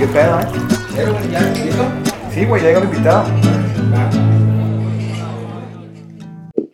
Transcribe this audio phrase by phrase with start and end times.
[0.00, 0.46] ¿Qué pedo, eh?
[2.32, 3.22] Sí, güey, llega el invitado.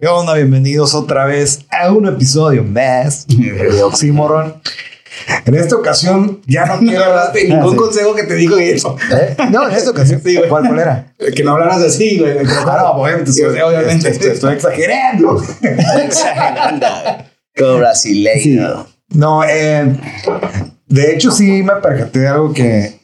[0.00, 0.34] ¿Qué onda?
[0.34, 4.62] Bienvenidos otra vez a un episodio más de Oxymoron.
[5.44, 8.96] En esta ocasión ya no quiero hablar de ningún consejo que te digo eso.
[9.10, 9.36] ¿Eh?
[9.50, 10.48] No, en esta ocasión sí, güey.
[10.48, 11.12] ¿Cuál, cuál era?
[11.34, 12.38] Que no hablaras así, güey.
[12.48, 15.42] Ah, no, obviamente, sí, obviamente estoy, estoy exagerando.
[17.58, 18.86] Como brasileño.
[19.08, 19.96] No, eh,
[20.86, 22.95] de hecho sí me percaté de algo que,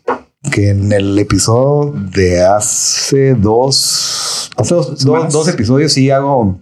[0.50, 6.58] que en el episodio de hace dos, hace dos, dos, dos episodios sí hago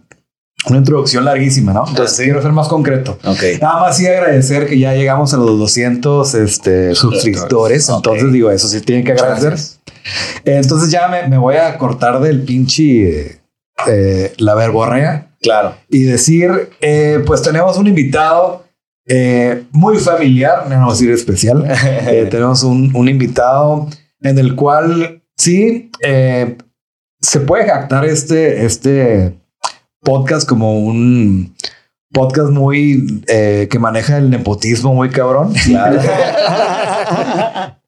[0.66, 1.86] una introducción larguísima, ¿no?
[1.88, 3.18] Entonces quiero ser más concreto.
[3.24, 3.42] Ok.
[3.60, 7.88] Nada más sí agradecer que ya llegamos a los 200 este, suscriptores.
[7.88, 9.54] Entonces digo, eso sí tienen que agradecer.
[10.44, 12.82] Entonces ya me, me voy a cortar del pinche
[13.20, 13.40] eh,
[13.86, 15.74] eh, la verborrea Claro.
[15.88, 18.64] y decir, eh, pues tenemos un invitado
[19.06, 21.64] eh, muy familiar, no vamos a decir especial.
[22.10, 23.88] Eh, tenemos un, un invitado
[24.20, 26.56] en el cual sí eh,
[27.20, 29.38] se puede jactar este, este
[30.00, 31.54] podcast como un
[32.12, 35.52] podcast muy que maneja el nepotismo muy cabrón.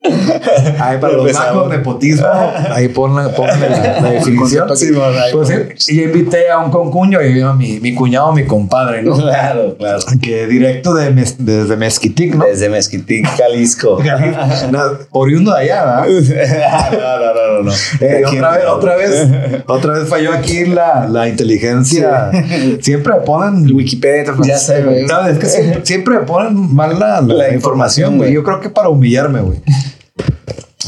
[0.81, 2.27] Ahí para los macos, nepotismo,
[2.73, 4.77] ahí ponle, ponle la, la definición.
[4.77, 4.89] Sí,
[5.33, 9.17] Pues sí, y invité a un concuño y vino mi, mi cuñado, mi compadre, ¿no?
[9.17, 9.99] Claro, claro.
[10.21, 12.45] Que directo de Mez- desde Mezquitic, ¿no?
[12.45, 13.99] Desde Mezquitic, Jalisco.
[14.73, 16.91] No, oriundo de allá, ¿verdad?
[16.93, 17.73] no, no, no, no.
[18.01, 19.29] Eh, otra vez, otra vez,
[19.67, 22.31] otra vez falló aquí la, la inteligencia.
[22.81, 24.25] Siempre me ponen Wikipedia.
[24.45, 25.05] Ya sé, güey.
[25.07, 28.33] No, es que siempre, siempre ponen mal la, la La información, güey.
[28.33, 29.61] Yo creo que para humillarme, güey.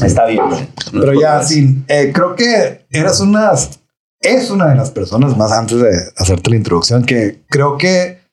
[0.01, 0.43] Está bien.
[0.91, 1.47] No Pero ya, más.
[1.47, 3.79] sí, eh, creo que eras unas,
[4.21, 8.23] es una de las personas más antes de hacerte la introducción que creo que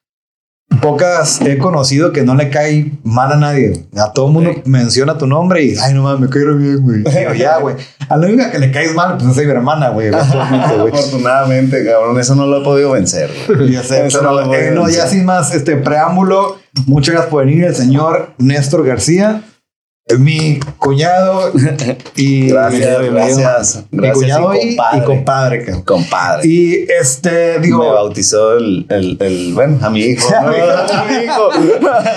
[0.81, 3.87] pocas he conocido que no le cae mal a nadie.
[3.97, 7.03] A todo el mundo menciona tu nombre y, ay, no mames, me re bien, güey.
[7.05, 7.77] Digo, ya, güey.
[8.09, 10.09] A la única que le caes mal, pues es mi hermana, güey.
[10.13, 13.31] Afortunadamente, cabrón, eso no lo he podido vencer.
[13.49, 13.71] güey.
[13.73, 17.45] Ya sé, Eso pero, no eh, no, ya sin más este preámbulo, muchas gracias por
[17.47, 19.43] venir el señor Néstor García,
[20.19, 21.53] mi cuñado
[22.17, 23.85] y Gracias, mi- gracias.
[23.91, 24.99] mi Gracias cuñado y compadre.
[24.99, 25.83] y compadre.
[25.85, 26.49] Compadre.
[26.49, 30.29] Y este, me digo, bautizó el, el, el, bueno, a mi hijo.
[30.37, 30.73] A mi hijo.
[30.93, 31.51] a mi hijo.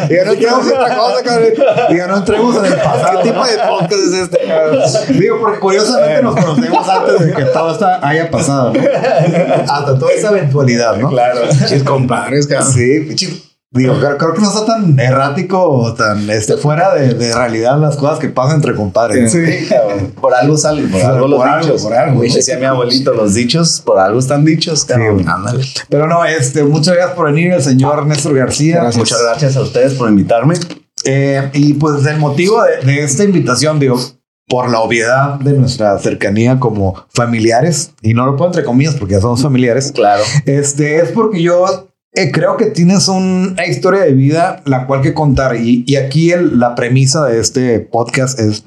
[0.10, 1.50] digo, no entremos en otra cosa, cabrón.
[1.90, 3.22] Digo, no entremos en el pasado.
[3.22, 5.20] ¿Qué tipo de podcast es este, cabrón?
[5.20, 8.82] Digo, porque curiosamente nos conocemos antes de que todo esto haya pasado, ¿no?
[9.74, 11.10] Hasta toda esa eventualidad, ¿no?
[11.10, 11.42] Claro.
[11.70, 12.74] Chis compadres, cabrón.
[12.74, 13.42] Sí, pinche-
[13.72, 17.78] Digo, creo, creo que no está tan errático o tan este, fuera de, de realidad
[17.78, 19.34] las cosas que pasan entre compadres.
[19.34, 19.40] Sí.
[20.22, 21.82] Por algo salen, por Por algo los algo, dichos.
[21.84, 22.22] por algo.
[22.22, 25.26] Decía mi abuelito, los dichos por algo están dichos, güey.
[25.28, 25.66] Ándale.
[25.90, 28.90] Pero no, este, muchas gracias por venir, el señor Néstor García.
[28.96, 30.56] Muchas gracias a ustedes por invitarme.
[31.04, 34.00] Eh, y pues el motivo de, de esta invitación, digo,
[34.48, 39.16] por la obviedad de nuestra cercanía como familiares, y no lo pongo entre comillas porque
[39.16, 40.24] ya somos familiares, Claro.
[40.46, 45.02] este, es porque yo eh, creo que tienes un- una historia de vida la cual
[45.02, 45.56] que contar.
[45.56, 48.64] Y, y aquí el- la premisa de este podcast es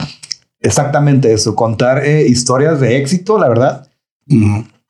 [0.61, 3.89] exactamente eso, contar eh, historias de éxito, la verdad.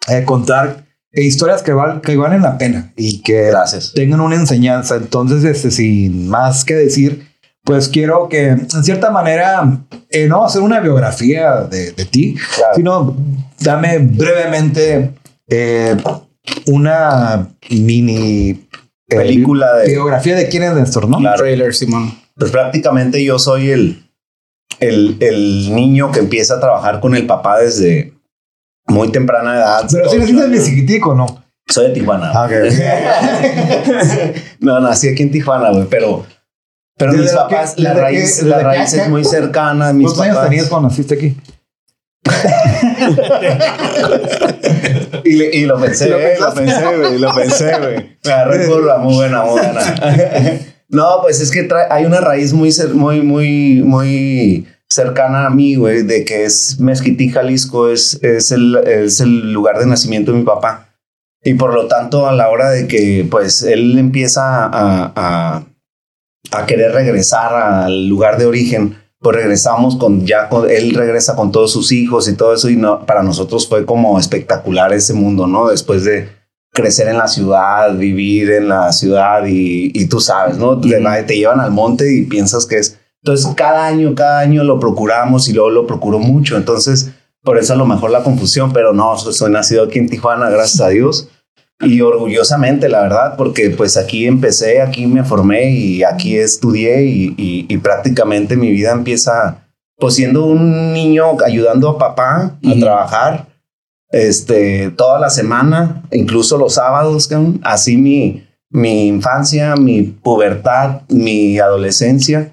[0.08, 3.92] Eh, contar eh, historias que, val- que valen la pena y que Gracias.
[3.94, 4.96] tengan una enseñanza.
[4.96, 7.26] Entonces, este, sin más que decir,
[7.64, 9.80] pues quiero que, en cierta manera,
[10.10, 12.74] eh, no hacer una biografía de, de ti, Claro.
[12.74, 13.16] sino
[13.60, 15.12] dame brevemente
[15.48, 15.96] eh,
[16.66, 18.58] una mini eh,
[19.16, 21.18] Película de- biografía de quién es Néstor, ¿no?
[21.18, 21.38] Claro.
[21.38, 22.12] trailer, Simón.
[22.36, 24.04] Pues prácticamente yo soy el,
[24.80, 28.12] el, el niño que empieza a trabajar con el papá desde
[28.86, 29.88] muy temprana edad.
[29.90, 30.48] Pero si naciste de.
[30.48, 31.44] Mexicitico, ¿no?
[31.68, 32.30] Soy de Tijuana.
[32.34, 32.52] Ah, ok.
[34.60, 36.24] no, nací aquí en Tijuana, güey, pero,
[36.96, 39.92] pero ¿Desde mis papás, la desde raíz, qué- la raíz es muy cercana.
[39.92, 41.36] Mis ¿Cuántos años tenías cuando naciste aquí?
[45.24, 48.18] Y, le- y lo pensé, ¿Lo eh, lo pensé, güey, lo pensé, güey.
[48.24, 49.80] Me agarré en curva, muy buena, muy buena.
[50.88, 55.74] no, pues es que trae- hay una raíz muy, muy, muy, muy cercana a mí,
[55.76, 60.38] güey, de que es Mezquití, Jalisco, es, es, el, es el lugar de nacimiento de
[60.38, 60.86] mi papá.
[61.42, 65.62] Y por lo tanto, a la hora de que, pues, él empieza a, a,
[66.50, 71.50] a querer regresar al lugar de origen, pues regresamos con ya con, él regresa con
[71.50, 75.46] todos sus hijos y todo eso y no para nosotros fue como espectacular ese mundo
[75.46, 76.28] no después de
[76.72, 81.36] crecer en la ciudad vivir en la ciudad y, y tú sabes no te, te
[81.36, 85.52] llevan al monte y piensas que es entonces cada año cada año lo procuramos y
[85.52, 86.56] luego lo procuro mucho.
[86.56, 87.10] Entonces
[87.42, 90.80] por eso a lo mejor la confusión pero no soy nacido aquí en Tijuana gracias
[90.80, 91.28] a Dios
[91.80, 97.34] y orgullosamente, la verdad, porque pues aquí empecé, aquí me formé y aquí estudié y,
[97.36, 99.64] y- y prácticamente mi vida empieza
[99.96, 103.46] pues siendo un niño ayudando a papá a trabajar,
[104.10, 107.28] este, toda la semana, incluso los sábados,
[107.62, 112.52] así mi, mi infancia, mi pubertad, mi adolescencia,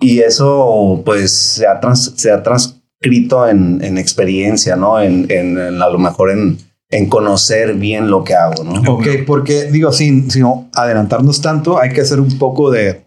[0.00, 5.00] y eso pues se ha, se ha transcrito en, en, experiencia, ¿no?
[5.00, 6.58] En, en, a lo mejor en,
[6.90, 8.92] en conocer bien lo que hago, ¿no?
[8.92, 13.04] Ok, porque digo, sin, sin adelantarnos tanto, hay que hacer un poco de,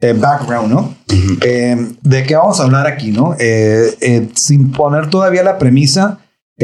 [0.00, 0.94] background, ¿no?
[1.42, 3.36] Eh, ¿De qué vamos a hablar aquí, no?
[3.38, 6.18] Eh, eh, sin poner todavía la premisa,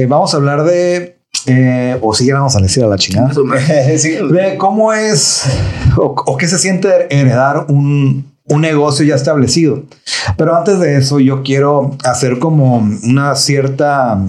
[0.09, 1.17] vamos a hablar de
[2.03, 3.33] o si vamos a decir a la chingada.
[3.33, 5.45] de cómo es
[5.97, 9.85] o, qué se siente heredar un, un, negocio ya establecido.
[10.37, 14.21] Pero antes de eso, yo quiero hacer como una cierta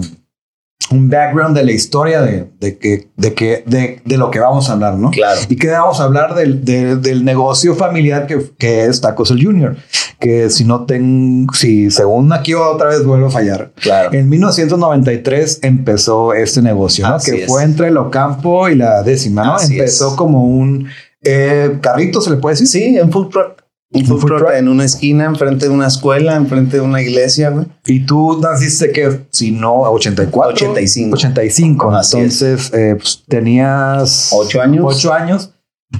[0.90, 4.68] un background de la historia de, de, que, de, que, de, de, lo que vamos
[4.68, 5.10] a hablar, ¿no?
[5.10, 5.40] Claro.
[5.48, 9.76] Y que vamos a hablar del, del negocio familiar que, que, es Tacos el Junior.
[10.18, 13.72] Que si no tengo, si según aquí otra vez vuelvo a fallar.
[13.76, 14.12] Claro.
[14.12, 17.18] En 1993 empezó este negocio, ¿no?
[17.18, 19.60] que fue entre el Ocampo y la décima, ¿no?
[19.60, 20.88] empezó como un
[21.22, 22.66] eh, carrito, se le puede decir.
[22.66, 23.59] Sí, en food truck.
[23.92, 27.66] Un food, truck en una esquina, enfrente de una escuela, enfrente de una iglesia, güey.
[27.86, 30.52] Y tú naciste que, si no, 84.
[30.52, 31.16] 85.
[31.16, 31.92] 85.
[31.96, 34.30] Entonces, eh, pues, tenías...
[34.32, 34.84] Ocho años.
[34.86, 35.50] Ocho años,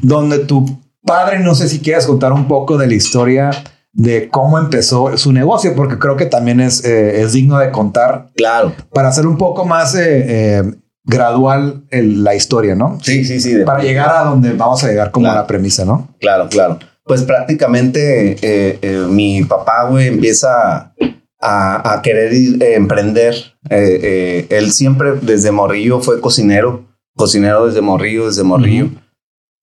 [0.02, 3.50] donde tu padre, no sé si quieres contar un poco de la historia
[3.92, 8.28] de cómo empezó su negocio, porque creo que también es, eh, es digno de contar.
[8.36, 8.72] Claro.
[8.94, 10.62] Para hacer un poco más eh,
[11.02, 13.00] gradual la historia, ¿no?
[13.02, 13.64] Sí, sí, sí.
[13.66, 16.06] Para llegar a donde vamos a llegar como la premisa, ¿no?
[16.20, 16.78] Claro, claro
[17.10, 20.94] pues prácticamente eh, eh, mi papá, güey, empieza
[21.40, 23.34] a, querer eh, emprender.
[23.68, 26.84] él siempre desde morrillo fue cocinero,
[27.16, 28.90] cocinero desde morrillo, desde morrillo.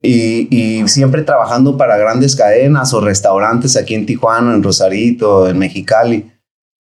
[0.02, 6.30] y, siempre trabajando para grandes cadenas o restaurantes aquí en Tijuana, en Rosarito, en Mexicali.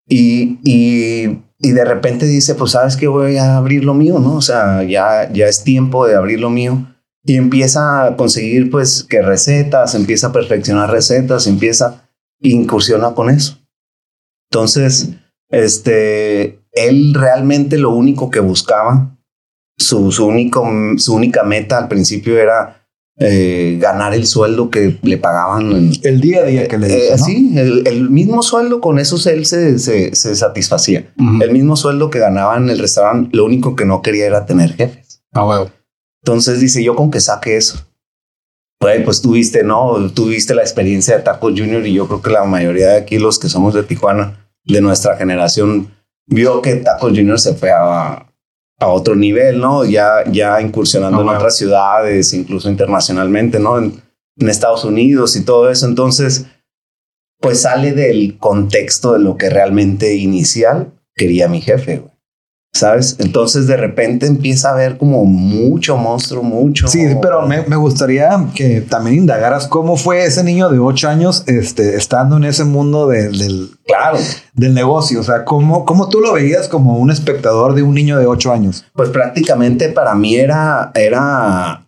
[0.09, 4.35] Y, y, y, de repente dice, pues sabes que voy a abrir lo mío, ¿no?
[4.35, 6.96] O sea, ya, ya es tiempo de abrir lo mío
[7.27, 12.09] y empieza a conseguir pues que recetas, empieza a perfeccionar recetas, empieza
[12.41, 13.59] incursiona con eso.
[14.51, 15.11] Entonces,
[15.51, 19.19] este, él realmente lo único que buscaba,
[19.77, 20.65] su, su, único,
[20.99, 22.87] su única meta al principio era
[23.19, 25.91] eh, ganar el sueldo que le pagaban.
[26.03, 27.19] el día a día que le eh, dieron.
[27.19, 31.13] Sí, el, mismo sueldo, con eso él se, se, se satisfacía.
[31.41, 34.75] El mismo sueldo que ganaba en el restaurante, lo único que no quería era tener
[34.75, 35.23] jefes.
[35.33, 35.76] Ah, bueno.
[36.27, 37.87] Entonces dice, yo con que saque eso.
[38.81, 40.11] Pues, pues tuviste, ¿no?
[40.13, 43.39] Tuviste la experiencia de Taco Junior y yo creo que la mayoría de aquí, los
[43.39, 45.95] que somos de Tijuana, de nuestra generación,
[46.27, 48.27] vio que Taco Junior se fue a,
[48.81, 49.85] a otro nivel, ¿no?
[49.85, 53.79] Ya, ya incursionando en otras ciudades, incluso internacionalmente, ¿no?
[53.79, 54.03] En,
[54.37, 55.87] en Estados Unidos y todo eso.
[55.87, 56.47] Entonces,
[57.41, 62.16] pues sale del contexto de lo que realmente inicial quería mi jefe, güey.
[62.77, 63.17] ¿Sabes?
[63.19, 66.89] Entonces de repente empieza a ver como mucho monstruo, mucho.
[66.89, 71.97] Sí, pero me, gustaría que también indagaras cómo fue ese niño de ocho años este,
[71.97, 74.19] estando en ese mundo del, claro.
[74.55, 75.21] del negocio.
[75.21, 78.53] O sea, ¿cómo, ¿cómo tú lo veías como un espectador de un niño de ocho
[78.53, 78.85] años?
[78.93, 81.87] Pues prácticamente para mí era, era...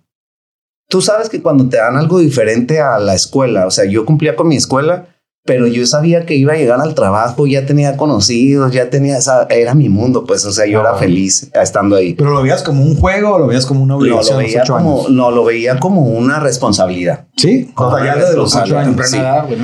[0.88, 4.37] Tú sabes que cuando te dan algo diferente a la escuela, o sea, yo cumplía
[4.37, 5.07] con mi escuela
[5.49, 9.47] pero yo sabía que iba a llegar al trabajo, ya tenía conocidos, ya tenía esa,
[9.49, 10.99] era mi mundo, pues, o sea, yo era ah.
[10.99, 12.12] feliz estando ahí.
[12.12, 14.37] ¿Pero lo veías como un juego o lo veías como una obligación?
[14.37, 17.28] No, lo veía, como, no, lo veía como una responsabilidad.
[17.35, 19.11] Sí, de los ocho años.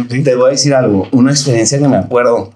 [0.09, 2.53] Te voy a decir algo, una experiencia que me acuerdo.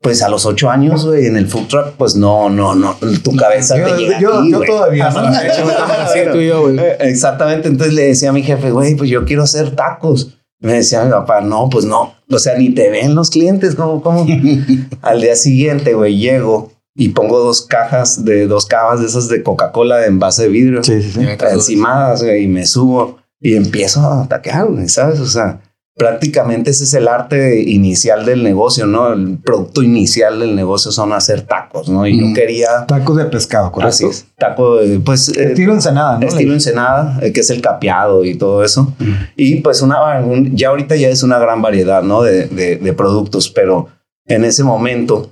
[0.00, 3.34] Pues a los ocho años, güey, en el food truck, pues no, no, no, tu
[3.36, 6.82] cabeza yo, te llega Yo, yo todavía, ¿no?
[7.00, 10.36] Exactamente, entonces le decía a mi jefe, güey, pues yo quiero hacer tacos.
[10.60, 14.02] Me decía mi papá, no, pues no, o sea, ni te ven los clientes, ¿cómo?
[14.02, 14.26] cómo?
[15.02, 19.42] Al día siguiente, güey, llego y pongo dos cajas de dos cavas de esas de
[19.42, 20.82] Coca-Cola de envase de vidrio.
[20.82, 21.20] Sí, sí, sí.
[21.50, 25.20] Encimadas, güey, y me subo y empiezo a ataquear, güey, ¿sabes?
[25.20, 25.60] O sea,
[25.96, 29.14] prácticamente ese es el arte inicial del negocio, ¿no?
[29.14, 32.06] El producto inicial del negocio son hacer tacos, ¿no?
[32.06, 32.84] Y yo quería...
[32.86, 33.94] Tacos de pescado, ¿correcto?
[33.94, 34.26] Así es.
[34.36, 35.30] Taco, de, pues...
[35.30, 36.26] Eh, estilo ensenada, ¿no?
[36.26, 38.92] Estilo ensenada, eh, que es el capeado y todo eso.
[39.36, 40.22] Y pues una...
[40.52, 42.22] ya ahorita ya es una gran variedad, ¿no?
[42.22, 43.88] De, de, productos, pero
[44.26, 45.30] en ese momento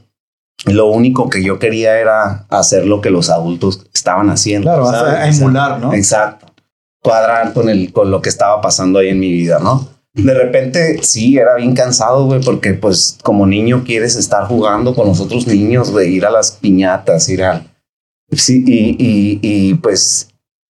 [0.64, 4.70] lo único que yo quería era hacer lo que los adultos estaban haciendo.
[4.70, 5.92] Claro, a emular, ¿no?
[5.92, 6.46] Exacto.
[7.02, 9.93] Cuadrar con, el, con lo que estaba pasando ahí en mi vida, ¿no?
[10.22, 15.08] De repente sí, era bien cansado, güey, porque pues como niño quieres estar jugando con
[15.08, 17.66] los otros niños, güey, ir a las piñatas, ir a...
[18.30, 20.28] Sí, y, y, y pues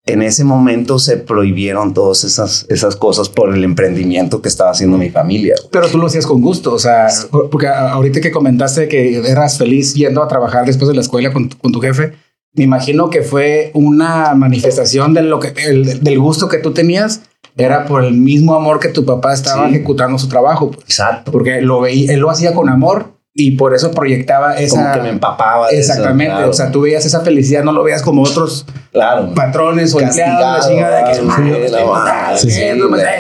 [0.06, 4.98] en ese momento se prohibieron todas esas, esas cosas por el emprendimiento que estaba haciendo
[4.98, 5.56] mi familia.
[5.72, 7.08] Pero tú lo hacías con gusto, o sea,
[7.52, 11.50] porque ahorita que comentaste que eras feliz yendo a trabajar después de la escuela con,
[11.50, 12.14] con tu jefe,
[12.54, 17.22] me imagino que fue una manifestación de lo que, el, del gusto que tú tenías
[17.58, 20.72] era por el mismo amor que tu papá estaba ejecutando su trabajo.
[20.72, 20.86] Pues.
[20.86, 21.32] Exacto.
[21.32, 24.76] Porque lo veía, él lo hacía con amor y por eso proyectaba esa.
[24.76, 25.70] Como que me empapaba.
[25.70, 26.44] exactamente.
[26.44, 29.34] O sea, tú veías esa felicidad, no lo veías como otros claro.
[29.34, 30.68] patrones o empleados,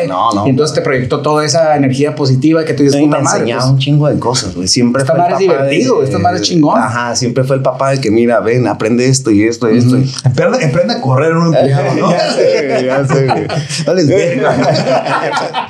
[0.08, 0.46] No, no.
[0.46, 3.72] Y entonces te proyectó toda esa energía positiva que tú dices, puta me enseñaba pues".
[3.72, 4.68] un chingo de cosas, güey.
[4.68, 5.38] Siempre esta fue.
[5.38, 6.78] divertido, esta madre es chingón.
[6.78, 9.96] Ajá, siempre fue el papá de que, mira, ven, aprende esto y esto y esto.
[10.26, 12.12] Emprende, a correr un empleado, ¿no?
[12.12, 13.48] ya sé, ya sé, güey.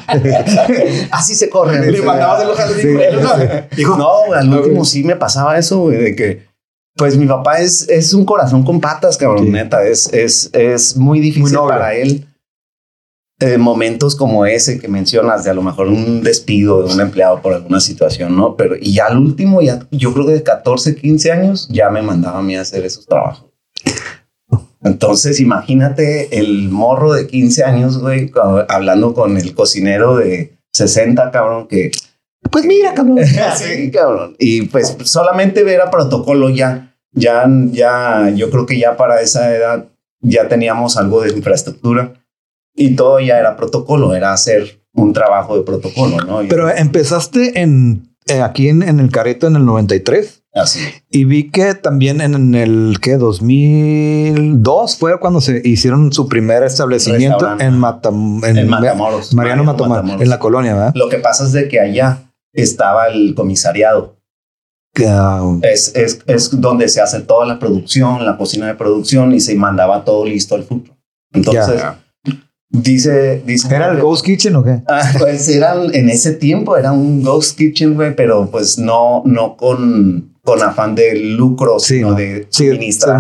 [1.12, 1.92] Así se corre.
[1.92, 3.68] Le mandabas el ojalá.
[3.76, 6.48] Dijo, no, al último sí me pasaba eso, güey, de que,
[6.96, 9.84] pues mi papá es, es un corazón con patas, cabrón, neta.
[9.84, 12.26] Es, es, es muy difícil para él.
[13.42, 17.42] Eh, momentos como ese que mencionas, de a lo mejor un despido de un empleado
[17.42, 18.58] por alguna situación, ¿no?
[18.58, 22.02] Pero y ya al último, ya yo creo que de 14, 15 años, ya me
[22.02, 23.50] mandaba a mí a hacer esos trabajos.
[24.84, 28.30] Entonces, imagínate el morro de 15 años, güey,
[28.68, 31.92] hablando con el cocinero de 60, cabrón, que
[32.52, 33.20] pues mira, cabrón.
[33.56, 34.36] sí, cabrón.
[34.40, 39.54] Y pues solamente ver a protocolo ya, ya, ya, yo creo que ya para esa
[39.56, 39.86] edad
[40.22, 42.14] ya teníamos algo de infraestructura
[42.76, 46.42] y todo ya era protocolo, era hacer un trabajo de protocolo, ¿no?
[46.50, 50.44] Pero empezaste en, eh, aquí en, en, el carrito en el 93.
[50.54, 50.80] Así.
[51.12, 57.60] Y vi que también en el que 2002 fue cuando se hicieron su primer establecimiento
[57.60, 59.34] en, Matam en, Matamoros.
[59.36, 60.92] Mariano, Matamoros, en la colonia, ¿verdad?
[60.96, 64.20] Lo que pasa es de que allá estaba el comisariado.
[65.62, 69.56] Es, es, es, donde se hace toda la producción, la cocina de producción y se
[69.56, 70.98] mandaba todo listo al futuro.
[71.32, 71.82] Entonces,
[72.70, 73.74] dice, dice...
[73.74, 74.82] ¿Era el Ghost Kitchen o qué?
[74.88, 79.56] Ah, pues eran, en ese tiempo era un Ghost Kitchen, güey, pero pues no, no
[79.56, 83.20] con, con afán de lucro, sino de suministrar.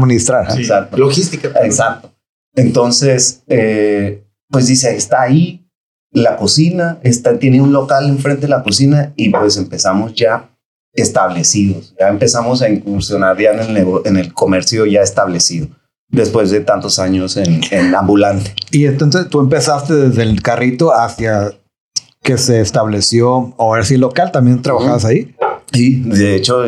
[0.57, 0.97] Exacto.
[0.97, 1.51] Logística.
[1.63, 2.11] Exacto.
[2.55, 5.68] Entonces, eh, pues dice, está ahí,
[6.11, 10.49] la cocina, está, tiene un local enfrente de la cocina y pues empezamos ya
[10.93, 15.67] establecidos, ya empezamos a incursionar ya en el, en el comercio ya establecido,
[16.09, 18.55] después de tantos años en, en ambulante.
[18.71, 21.53] Y entonces tú empezaste desde el carrito hacia
[22.23, 25.35] que se estableció, o ver si local, también trabajabas ahí.
[25.71, 26.63] Y de hecho,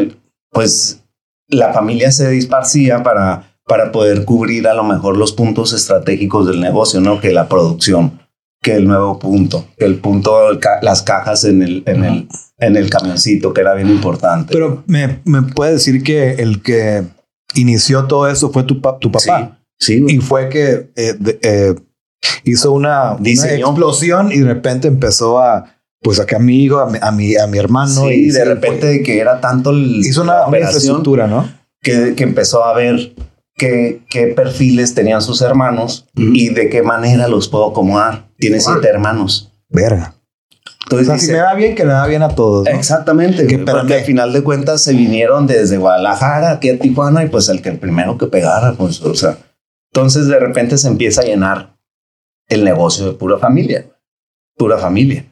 [0.51, 1.01] pues
[1.47, 6.61] la familia se disparcía para, para poder cubrir a lo mejor los puntos estratégicos del
[6.61, 7.19] negocio, ¿no?
[7.19, 8.20] Que la producción
[8.61, 12.27] que el nuevo punto, el punto, las cajas en el, en el,
[12.59, 14.53] en el camioncito, que era bien importante.
[14.53, 17.03] Pero me, me puede decir que el que
[17.55, 19.57] inició todo eso fue tu, tu papá.
[19.79, 20.05] Sí.
[20.07, 21.73] y fue que eh, eh,
[22.43, 27.11] hizo una, explosión y de repente empezó a, pues a que a mi hijo, a
[27.11, 28.11] mi, a mi, hermano.
[28.11, 31.49] y de repente de que era tanto el, hizo una, una infraestructura, ¿no?
[31.81, 33.15] Que, que empezó a ver
[34.09, 38.29] qué, perfiles tenían sus hermanos y de qué manera los puedo acomodar.
[38.37, 39.51] Tiene siete hermanos.
[39.69, 40.15] Verga.
[40.89, 42.67] Entonces, si me da bien, que le da bien a todos.
[42.67, 43.47] Exactamente.
[43.47, 47.47] Que, porque al final de cuentas se vinieron desde Guadalajara aquí a Tijuana y pues
[47.49, 49.37] el que el primero que pegara, pues, o sea.
[49.93, 51.77] Entonces de repente se empieza a llenar
[52.49, 53.85] el negocio de pura familia.
[54.57, 55.25] Pura familia.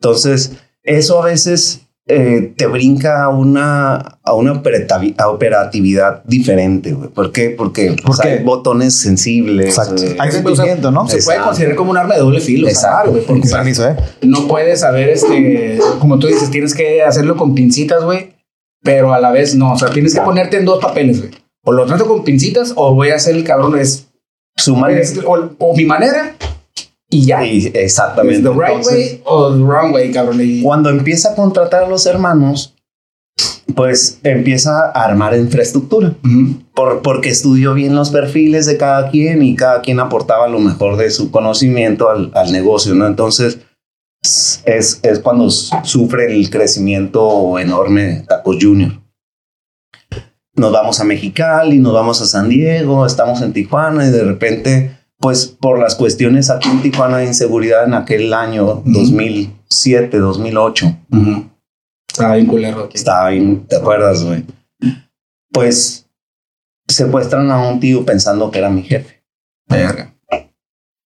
[0.00, 0.52] Entonces,
[0.82, 7.08] eso a veces eh, te brinca a una, a una operatividad diferente, güey.
[7.08, 7.50] ¿Por qué?
[7.50, 9.76] Porque pues, hay botones sensibles.
[9.76, 11.08] Eh, hay sentimiento, ¿no?
[11.08, 12.68] Se puede considerar como un arma de doble filo.
[12.68, 13.18] Exacto.
[13.26, 13.96] porque, ¿eh?
[14.22, 18.34] No puedes saber, este, como tú dices, tienes que hacerlo con pincitas, güey,
[18.84, 19.72] pero a la vez no.
[19.72, 21.32] O sea, tienes que ponerte en dos papeles, güey.
[21.64, 24.06] O lo trato con pincitas o voy a hacer el cabrón es
[24.56, 25.02] su manera.
[25.58, 26.36] o mi manera
[27.10, 27.44] y ya.
[27.44, 28.42] exactamente.
[28.42, 30.40] the right way o the wrong way, cabrón.
[30.62, 32.74] Cuando empieza a contratar a los hermanos,
[33.74, 36.14] pues empieza a armar infraestructura.
[36.74, 40.96] Por, porque estudió bien los perfiles de cada quien y cada quien aportaba lo mejor
[40.96, 43.06] de su conocimiento al, al negocio, ¿no?
[43.06, 43.58] Entonces,
[44.22, 48.92] es, es cuando sufre el crecimiento enorme Tacos Junior.
[50.54, 54.95] Nos vamos a Mexicali, nos vamos a San Diego, estamos en Tijuana y de repente
[55.18, 60.96] pues por las cuestiones aquí en Tijuana de inseguridad en aquel año 2007, 2008.
[62.08, 62.96] Estaba bien culero aquí.
[62.96, 64.44] Estaba bien, ¿te acuerdas, güey?
[65.52, 66.08] Pues
[66.88, 69.22] secuestran a un tío pensando que era mi jefe.
[69.68, 70.14] Verga.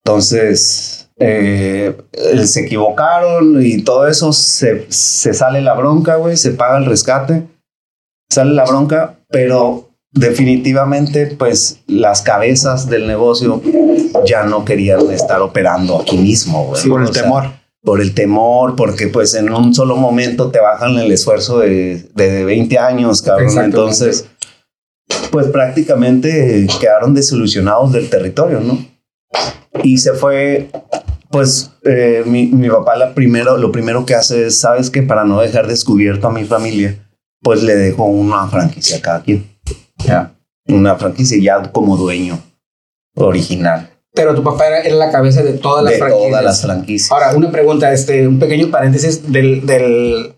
[0.05, 1.97] Entonces, eh,
[2.45, 7.47] se equivocaron y todo eso, se, se sale la bronca, güey, se paga el rescate,
[8.31, 13.62] sale la bronca, pero definitivamente, pues las cabezas del negocio
[14.26, 16.67] ya no querían estar operando aquí mismo.
[16.67, 16.88] güey.
[16.88, 17.45] por el O sea, temor.
[17.83, 22.45] por el temor, porque pues en un solo momento te bajan el esfuerzo de, de
[22.45, 23.57] 20 años, cabrón.
[23.59, 24.26] Entonces,
[25.31, 28.79] pues prácticamente quedaron desilusionados del territorio, ¿no?
[29.83, 30.69] Y se fue,
[31.31, 35.25] pues eh, mi, mi papá la primero, lo primero que hace es, ¿sabes que Para
[35.25, 36.99] no dejar descubierto a mi familia,
[37.40, 39.47] pues le dejo una franquicia a cada quien.
[40.04, 40.33] Ya.
[40.69, 42.38] Una franquicia ya como dueño
[43.16, 46.28] original Pero tu papá era, era la cabeza de todas las de franquicias.
[46.30, 47.12] todas las franquicias.
[47.12, 50.35] Ahora, una pregunta, este, un pequeño paréntesis del, del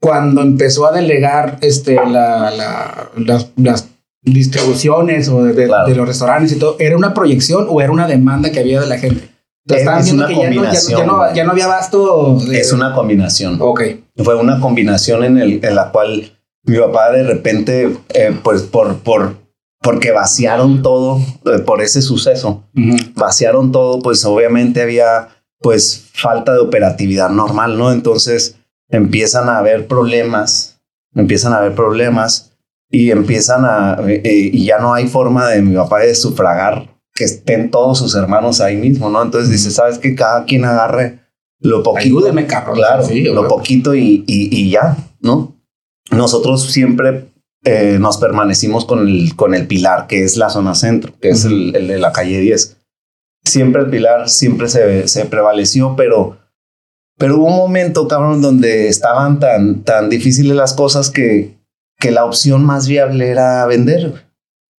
[0.00, 3.88] cuando empezó a delegar este, la, la- las, las
[4.22, 5.88] distribuciones o de, de- Claro.
[5.88, 8.86] de los restaurantes y todo, ¿era una proyección o era una demanda que había de
[8.86, 9.28] la gente?
[9.68, 11.34] Es- una que ya, no- combinación, ya no, güey.
[11.34, 12.38] ya no había abasto.
[12.46, 13.56] de- es una combinación.
[13.60, 13.82] Ok.
[14.22, 16.35] Fue una combinación en, el, en la cual
[16.66, 19.36] mi papá de repente, eh, pues por, por,
[19.80, 22.64] porque vaciaron todo eh, por ese suceso,
[23.14, 25.28] vaciaron todo, pues obviamente había
[25.60, 27.92] pues falta de operatividad normal, ¿no?
[27.92, 28.56] Entonces
[28.88, 30.80] empiezan a haber problemas,
[31.14, 32.52] empiezan a haber problemas
[32.90, 37.24] y empiezan a, eh, y ya no hay forma de mi papá de sufragar que
[37.24, 39.22] estén todos sus hermanos ahí mismo, ¿no?
[39.22, 41.20] Entonces dice, ¿sabes que Cada quien agarre
[41.60, 42.18] lo poquito.
[42.18, 42.76] Ayúdeme, cabrón.
[42.76, 45.55] Claro, Sí, lo poquito y, y, y ya, ¿no?
[46.10, 47.32] Nosotros siempre
[47.64, 51.44] eh, nos permanecimos con el, con el pilar, que es la zona centro, que es
[51.44, 52.76] el, el de la calle 10.
[53.44, 56.38] Siempre el pilar, siempre se, se prevaleció, pero,
[57.18, 61.56] pero hubo un momento, cabrón, donde estaban tan, tan difíciles las cosas que,
[61.98, 64.26] que la opción más viable era vender,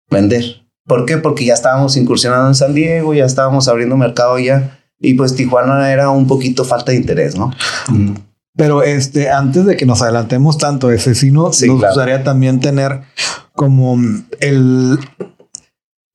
[0.09, 0.63] vender.
[0.85, 1.17] ¿Por qué?
[1.17, 5.91] Porque ya estábamos incursionando en San Diego, ya estábamos abriendo mercado ya, y pues Tijuana
[5.91, 7.51] era un poquito falta de interés, ¿no?
[7.89, 8.15] Ujú.
[8.57, 11.93] Pero este, antes de que nos adelantemos tanto, ese sí, no, Sí, nos claro.
[11.93, 13.03] gustaría también tener
[13.53, 13.97] como
[14.39, 14.99] el,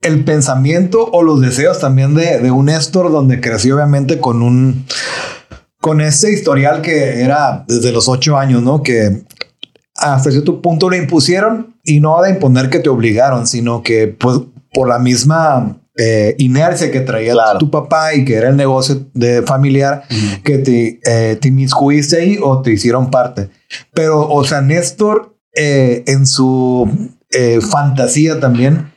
[0.03, 4.85] el pensamiento o los deseos también de, de un Néstor, donde creció obviamente con un
[5.81, 8.85] con ese historial que era desde los ocho años, ¿no?
[8.85, 9.25] Que
[9.97, 14.41] hasta cierto punto le impusieron y no de imponer que te obligaron, sino que pues
[14.73, 17.59] por la misma eh, inercia que traía Claro.
[17.59, 20.05] tu papá y que era el negocio de familiar,
[20.45, 23.51] que te, eh, te inmiscuiste ahí o te hicieron parte.
[23.93, 26.89] Pero, o sea, Néstor, eh, en su
[27.31, 28.92] eh, fantasía también,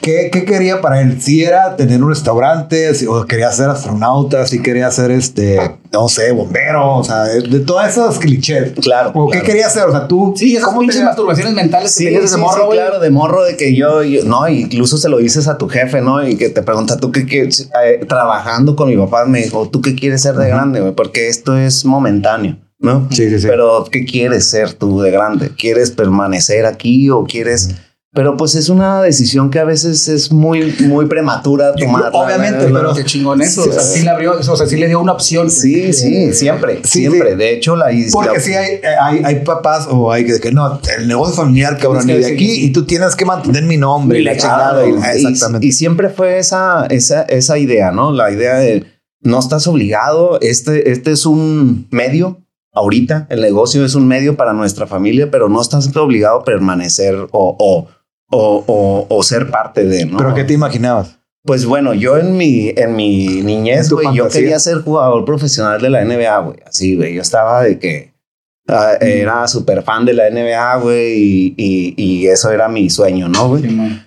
[0.00, 1.20] ¿qué, ¿qué quería para él?
[1.20, 5.58] Si era tener un restaurante, si, o quería ser astronauta, si quería ser, este,
[5.92, 8.72] no sé, bombero, o sea, de, de todas esas clichés.
[8.80, 9.12] Claro.
[9.14, 9.84] ¿O qué quería hacer?
[9.84, 10.34] O sea, tú...
[10.36, 12.78] Sí, esas ¿cómo pinches te- masturbaciones mentales que Sí, tenías sí, sí, morro, güey.
[12.78, 16.00] claro, de morro de que yo, yo- no, incluso se lo dices a tu jefe,
[16.00, 16.26] ¿no?
[16.26, 19.80] Y que te pregunta tú qué quieres, eh, trabajando con mi papá, me dijo, ¿tú
[19.80, 20.92] qué quieres ser de grande, güey?
[20.94, 23.08] Porque esto es momentáneo, ¿no?
[23.10, 23.46] Sí, sí, sí.
[23.48, 25.50] Pero, ¿qué quieres ser tú de grande?
[25.56, 27.70] ¿Quieres permanecer aquí o quieres...?
[28.16, 32.10] Pero pues es una decisión que a veces es muy, muy prematura tomar.
[32.14, 33.60] obviamente, pero- Qué chingón eso.
[33.68, 35.50] o sea, sí le abrió, o sea, sí le dio una opción.
[35.50, 37.30] Sí, sí, siempre, Sí, siempre.
[37.32, 37.36] sí.
[37.36, 37.90] De hecho, la...
[38.12, 42.08] Porque la- sí hay, hay, hay papás o hay que, no, el negocio familiar, cabrón,
[42.08, 42.64] y de sí, aquí, sí.
[42.64, 44.82] y tú tienes que mantener mi nombre y la chingada.
[44.82, 45.66] Claro, y- y- exactamente.
[45.66, 48.12] Y, siempre fue esa, esa, esa idea, ¿no?
[48.12, 48.84] La idea de
[49.20, 52.40] no estás obligado, este, este es un medio.
[52.72, 57.14] Ahorita el negocio es un medio para nuestra familia, pero no estás obligado a permanecer
[57.32, 57.88] o, o,
[58.30, 60.18] o, o, o ser parte de, ¿no?
[60.18, 61.18] ¿Pero qué te imaginabas?
[61.44, 65.24] Pues bueno, yo en mi, en mi niñez, ¿En tu güey, yo quería ser jugador
[65.24, 66.58] profesional de la NBA, güey.
[66.66, 67.14] Así, güey.
[67.14, 68.14] Yo estaba de que
[68.66, 73.28] ah, era súper fan de la NBA, güey, y, y, y eso era mi sueño,
[73.28, 73.64] ¿no, güey?
[73.64, 74.02] ¿Y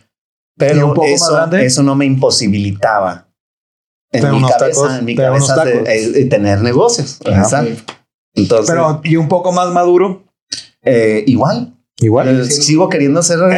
[0.58, 3.28] Pero un poco más eso, eso no me imposibilitaba
[4.12, 5.90] en Tener mi unos cabeza, tacos, en mi cabeza de, tacos.
[5.90, 7.20] eh, de tener negocios.
[7.24, 7.94] Exacto.
[8.36, 10.24] Entonces, Pero, y un poco más maduro,
[10.82, 11.74] eh, igual.
[12.00, 12.28] Igual.
[12.42, 13.40] Eh, sigo queriendo ser.
[13.40, 13.50] no,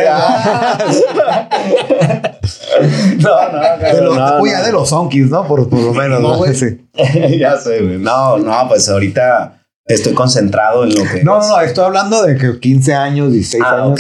[3.52, 4.56] no, De los, no, uy, no.
[4.58, 5.46] ya de los zonkis, ¿no?
[5.48, 6.38] Por, por lo menos, No, ¿no?
[6.38, 6.56] güey.
[6.56, 6.86] Sí.
[7.40, 7.98] ya sé, güey.
[7.98, 11.24] No, no, pues ahorita estoy concentrado en lo que.
[11.24, 11.48] No, es.
[11.48, 13.92] no, no, estoy hablando de que 15 años, 16 Ah, años.
[13.94, 14.00] ok.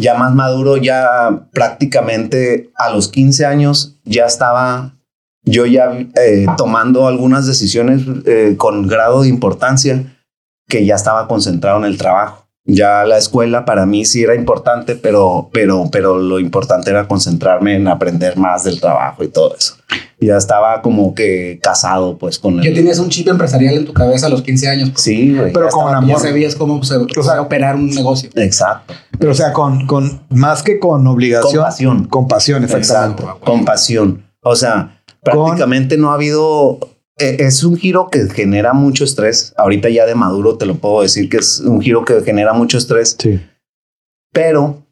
[0.00, 4.94] Ya más maduro, ya prácticamente a los 15 años ya estaba
[5.44, 10.04] yo ya eh, tomando algunas decisiones eh, con grado de importancia
[10.68, 12.46] que ya estaba concentrado en el trabajo.
[12.70, 17.76] Ya la escuela para mí sí era importante, pero, pero, pero lo importante era concentrarme
[17.76, 19.74] en aprender más del trabajo y todo eso.
[20.20, 22.74] Ya estaba como que casado pues con Ya el...
[22.74, 24.90] tenías un chip empresarial en tu cabeza a los 15 años.
[24.90, 25.02] pues.
[25.02, 25.50] Sí, güey.
[25.52, 26.20] Pero ya con estaba- Ya amor.
[26.20, 28.28] sabías cómo se, o sea, operar un negocio.
[28.34, 28.92] Exacto.
[29.18, 31.54] Pero, o sea, con, con más que con obligación.
[31.54, 32.04] Con pasión.
[32.04, 33.22] Con pasión, exactamente.
[33.22, 34.24] Exacto, con pasión.
[34.42, 36.78] O sea, prácticamente no ha habido.
[37.18, 39.52] Eh, Es un giro que genera mucho estrés.
[39.56, 42.78] Ahorita ya de maduro te lo puedo decir que es un giro que genera mucho
[42.78, 43.40] estrés, Sí.
[44.32, 44.84] pero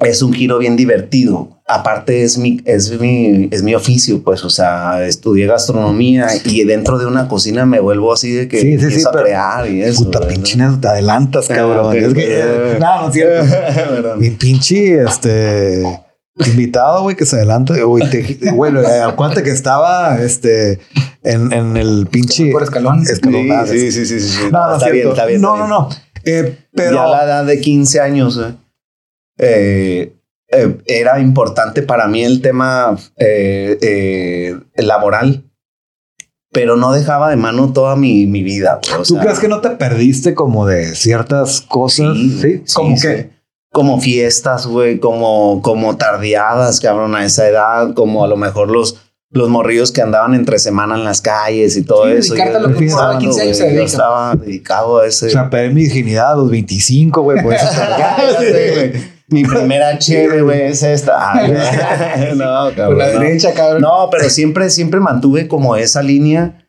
[0.00, 1.52] es un giro bien divertido.
[1.68, 6.96] Aparte es mi, es mi, es mi oficio, pues, o sea, estudié gastronomía y dentro
[6.98, 9.68] de una cocina me vuelvo así de que Sí, sí, empiezo sí, a pero- crear
[9.68, 10.04] y eso.
[10.04, 11.86] Puta, pinche te adelantas, cabrón.
[11.86, 14.16] ok, es que, no, no es cierto.
[14.18, 15.82] Mi pinche, este,
[16.46, 17.74] invitado, güey, que se adelanta.
[17.82, 20.78] Güey, te- bueno, eh, acuérdate que estaba, este,
[21.26, 23.02] en, en el pinche Por escalón.
[23.02, 23.46] escalón.
[23.66, 24.38] Sí, sí, sí, sí, sí.
[24.50, 25.40] No, no, está es bien, está bien.
[25.40, 25.98] No, está no, bien.
[25.98, 26.06] no.
[26.24, 28.54] Eh, pero Ya a la edad de 15 años, eh,
[29.38, 30.16] eh,
[30.50, 35.44] eh, era importante para mí el tema eh, eh, laboral,
[36.52, 38.80] pero no dejaba de mano toda mi, mi vida.
[38.82, 42.16] güey, o ¿tú sea, crees que no te perdiste como de ciertas cosas?
[42.16, 43.02] Sí, Sí, sí, como sí.
[43.06, 43.36] que.
[43.72, 49.02] Como fiestas, güey, como, como tardeadas, cabrón, a esa edad, como a lo mejor los,
[49.36, 52.34] los morrillos que andaban entre semana en las calles y todo Sí, eso.
[52.34, 52.42] lo
[52.74, 55.26] que uno estaba, a 15 años se güey, yo estaba dedicado a ese.
[55.26, 57.66] O sea, perdí mi virginidad a los 25, güey, por eso.
[59.28, 61.34] Mi primera chévere, güey, es esta.
[62.36, 62.98] No, cabrón.
[62.98, 63.20] la no.
[63.20, 63.82] derecha, cabrón.
[63.82, 66.62] No, pero siempre, siempre mantuve como esa línea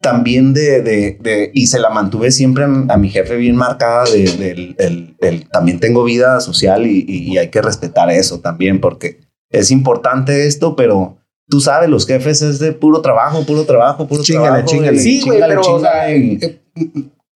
[0.00, 4.24] también de, de, de- y se la mantuve siempre a mi jefe bien marcada de,
[4.36, 8.80] del- el- el- también tengo vida social y, y- y hay que respetar eso también
[8.80, 11.16] porque es importante esto, pero
[11.48, 14.66] tú sabes, los jefes es de puro trabajo, puro trabajo, puro Chíngale, trabajo.
[14.68, 14.96] chíngale.
[14.96, 16.60] y Sí, güey, chíngale, pero o sea, eh,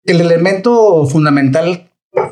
[0.04, 1.84] el elemento fundamental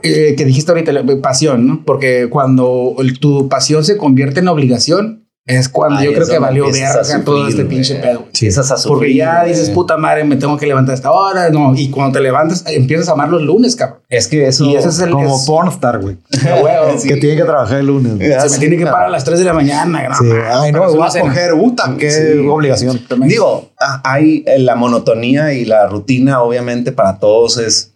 [0.03, 1.83] eh, que dijiste ahorita, la pasión, ¿no?
[1.85, 6.65] Porque cuando el- tu pasión se convierte en obligación, es cuando yo creo que valió
[6.73, 8.19] verga todo este pinche pedo.
[8.19, 8.27] güey.
[8.35, 8.99] Empiezas a sufrir.
[8.99, 9.75] Porque ya dices, güey.
[9.75, 11.51] puta madre, me tengo que levantar a esta hora.
[11.51, 14.01] No, y cuando te levantas, empiezas a amar los lunes, cabrón.
[14.09, 14.65] Es que eso...
[14.65, 15.11] Y ese es el.
[15.11, 16.17] Como es- pornstar, güey.
[16.99, 17.09] Sí.
[17.09, 18.13] Que tiene que trabajar el lunes.
[18.19, 20.09] Se me sí, tiene que parar a las 3 de la mañana.
[20.19, 22.39] Sí, ay, no, voy a coger, puta, qué Sí.
[22.49, 23.01] obligación.
[23.27, 27.93] Digo, ah, hay eh, la monotonía y la rutina, obviamente, para todos es,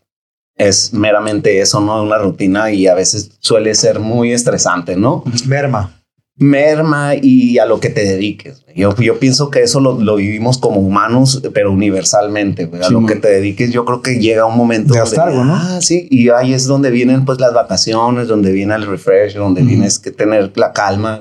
[0.56, 2.02] es meramente eso, ¿no?
[2.02, 5.24] Una rutina y a veces suele ser muy estresante, ¿no?
[5.46, 5.96] Merma.
[6.40, 8.64] Merma y a lo que te dediques.
[8.74, 12.68] Yo, yo pienso que eso lo, lo vivimos como humanos, pero universalmente.
[12.82, 13.12] A lo man.
[13.12, 14.94] que te dediques, yo creo que llega un momento.
[14.94, 15.54] De donde, ¿no?
[15.54, 16.08] Ah, sí.
[16.10, 20.10] Y ahí es donde vienen pues las vacaciones, donde viene el refresh, donde tienes que
[20.10, 21.20] tener la calma.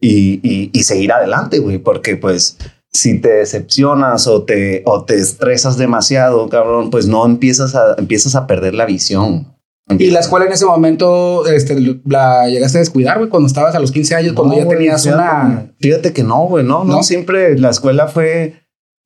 [0.00, 2.58] Y, y, y seguir adelante, güey, porque pues
[2.92, 8.34] si te decepcionas o te, o te estresas demasiado, cabrón, pues no empiezas a, empiezas
[8.34, 9.57] a perder la visión.
[9.98, 13.78] Y la escuela en ese momento, este, la llegaste a descuidar, güey, cuando estabas a
[13.80, 15.72] los 15 años, cuando No, ya güey, tenías fíjate, una.
[15.80, 17.02] Fíjate que no, güey, no, no, ¿No?
[17.02, 18.54] siempre la escuela fue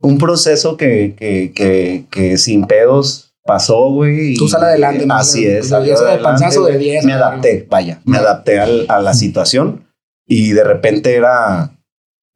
[0.01, 4.35] un proceso que, que, que, que sin pedos pasó, güey.
[4.35, 5.15] Tú sal adelante, ¿no?
[5.15, 5.69] Así es.
[5.69, 6.85] Ya ese de adelante, panzazo de güey.
[6.91, 9.85] 10, Me adapté, vaya, me adapté al- a la situación
[10.27, 11.72] y de repente era,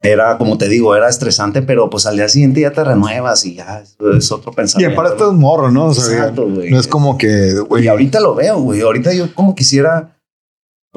[0.01, 3.55] era, como te digo, era estresante, pero pues al día siguiente ya te renuevas y
[3.55, 4.99] ya es, es otro Y pensamiento.
[5.01, 5.87] aparte es morro, ¿no?
[5.87, 6.69] O sea, Exacto, güey.
[6.69, 8.81] no es como que, güey, Y ahorita lo veo, güey.
[8.81, 10.13] Ahorita yo como quisiera.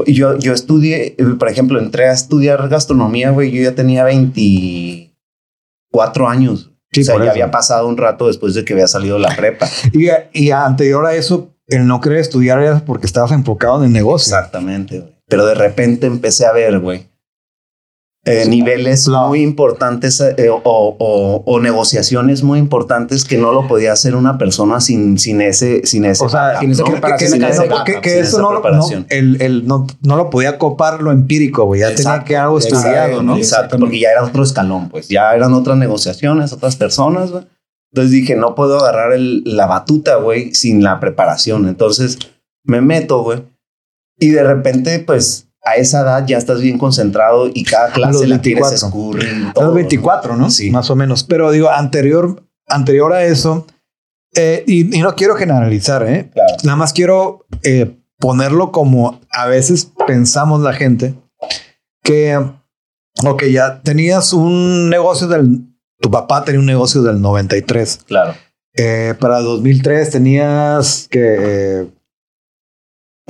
[0.06, 3.50] Yo, yo estudié, por ejemplo, entré a estudiar gastronomía, güey.
[3.50, 6.70] Yo ya tenía 24 años.
[6.92, 7.30] Sí, o sea, ya eso.
[7.32, 9.68] había pasado un rato después de que había salido la prepa.
[9.92, 13.92] Y, y anterior a eso, el no querer estudiar era porque estabas enfocado en el
[13.92, 14.34] negocio.
[14.34, 15.12] Exactamente, güey.
[15.28, 17.06] Pero de repente empecé a ver, güey,
[18.26, 23.92] eh, niveles muy importantes eh, o, o- o negociaciones muy importantes que no lo podía
[23.92, 26.24] hacer una persona sin, sin ese, sin ese.
[26.24, 26.90] O sea, backup, sin esa ¿no?
[26.92, 30.28] preparación que- que- no, que- que sin eso no, no, el, el no, no lo
[30.28, 31.80] podía copar lo empírico, güey.
[31.80, 33.36] Ya tenía Exacto, que algo estudiado, ¿no?
[33.36, 37.46] Exacto, porque ya era otro escalón, pues ya eran otras negociaciones, otras personas, güey.
[37.92, 41.66] Entonces dije, no puedo agarrar el- la batuta, güey, sin la preparación.
[41.68, 42.18] Entonces
[42.64, 43.42] me meto, güey.
[44.18, 48.28] Y de repente, pues a esa edad ya estás bien concentrado y cada clase los
[48.28, 48.86] la tienes 24.
[48.86, 49.24] escurrir.
[49.24, 50.50] y A los todo, 24, ¿no?
[50.50, 50.70] Sí.
[50.70, 51.24] Más o menos.
[51.24, 53.66] Pero digo, anterior, anterior a eso,
[54.34, 56.30] eh, y, y no quiero generalizar, ¿eh?
[56.32, 56.54] Claro.
[56.64, 61.14] Nada más quiero eh, ponerlo como a veces pensamos la gente
[62.02, 62.36] que,
[63.24, 65.62] ok, ya tenías un negocio del,
[66.00, 68.00] tu papá tenía un negocio del 93.
[68.06, 68.34] Claro.
[68.74, 71.86] Eh, para 2003 tenías que, eh,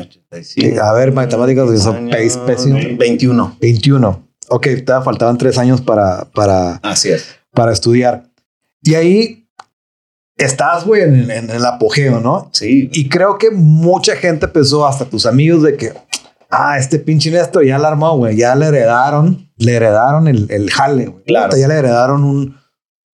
[0.01, 2.09] 85, a ver, matemáticas que son
[2.47, 2.79] pésimo.
[2.99, 3.57] 21.
[3.61, 4.29] 21.
[4.49, 7.37] Ok, te faltaban tres años para, para, Así es.
[7.53, 8.25] para estudiar.
[8.83, 9.49] Y ahí
[10.37, 12.51] estás, güey, en, en el apogeo, ¿no?
[12.53, 12.91] Sí.
[12.93, 15.93] Y creo que mucha gente pensó, hasta tus amigos, de que,
[16.51, 20.71] ah, este pinche Néstor ya la armó, güey, ya le heredaron, le heredaron el, el
[20.71, 21.25] jale, güey.
[21.25, 21.57] Claro.
[21.57, 22.60] Ya le heredaron un,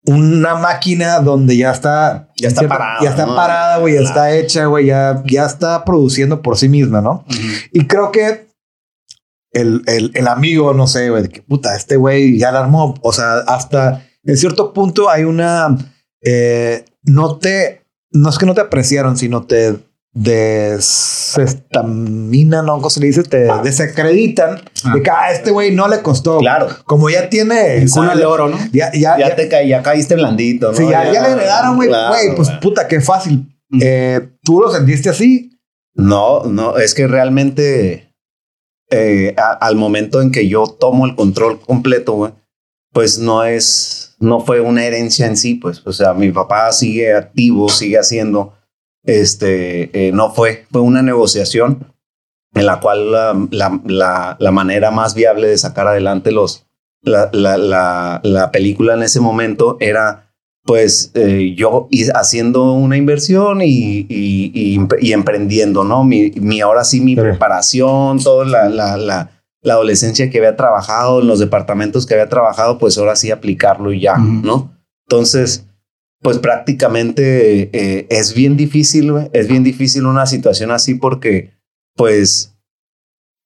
[0.06, 3.34] una máquina donde ya está, Ya está parada, ya está ¿no?
[3.36, 4.14] parada, güey, ya Claro.
[4.14, 7.24] está hecha, güey, ya, ya está produciendo por sí misma, ¿no?
[7.72, 8.46] Y creo que
[9.52, 12.94] el, el, el amigo, no sé, güey, de que puta, este güey ya la armó.
[13.02, 15.76] O sea, hasta en cierto punto hay una.
[16.22, 17.82] eh, no te.
[18.10, 19.76] No es que no te apreciaron, sino te
[21.26, 22.76] desestamina, ¿no?
[22.76, 23.22] ¿Cómo se le dice?
[23.22, 24.92] Te desacreditan Ah.
[24.94, 26.38] de que ah, este güey no le costó.
[26.38, 26.68] Claro.
[26.84, 27.76] Como ya tiene.
[27.76, 28.56] En cuna de oro, ¿no?
[28.72, 30.76] Ya, ya, Ya, ya, te ca- ya caíste blandito, ¿no?
[30.76, 31.88] sí, ya, le heredaron, güey.
[31.88, 33.46] Claro, Güey, pues puta, qué fácil.
[33.68, 33.80] Mm.
[33.82, 35.58] Eh, ¿Tú lo sentiste así?
[35.94, 38.12] No, no, es que realmente
[38.90, 42.32] eh, a- al momento en que yo tomo el control completo, güey,
[42.92, 47.12] pues no es, no fue una herencia en sí, pues, o sea, mi papá sigue
[47.14, 48.54] activo, sigue haciendo,
[49.06, 51.92] este, eh, no fue, fue una negociación
[52.54, 56.66] en la cual la, la, la, la manera más viable de sacar adelante los,
[57.02, 60.22] la, la, la, la película en ese momento era
[60.64, 66.02] pues eh, yo haciendo una inversión y, y, y, y emprendiendo, ¿no?
[66.02, 67.20] Mi, mi ahora sí, mi Sí.
[67.20, 69.30] preparación, toda la, la,
[69.62, 74.00] adolescencia que había trabajado, en los departamentos que había trabajado, pues ahora sí aplicarlo y
[74.00, 74.16] ya.
[74.18, 74.72] ¿no?
[75.08, 75.66] Entonces,
[76.20, 81.54] pues prácticamente eh, es bien difícil, es bien difícil una situación así porque,
[81.94, 82.54] pues,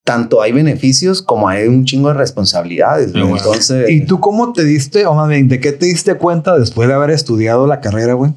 [0.04, 3.37] tanto hay beneficios como hay un chingo de responsabilidades, bueno.
[3.37, 6.88] Entonces, ¿Y tú cómo te diste, o más bien, de qué te diste cuenta después
[6.88, 8.33] de haber estudiado la carrera, güey?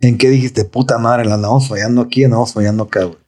[0.00, 3.18] ¿En qué dijiste, puta madre, la andamos fallando aquí, andamos fallando acá, güey?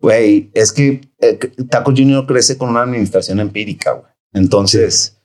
[0.00, 4.12] Güey, es que eh, Taco Junior crece con una administración empírica, güey.
[4.32, 5.18] Entonces,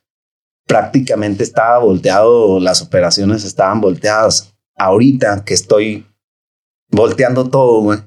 [0.66, 4.53] prácticamente estaba volteado, las operaciones estaban volteadas.
[4.76, 6.06] Ahorita que estoy
[6.92, 8.00] volteando todo, güey,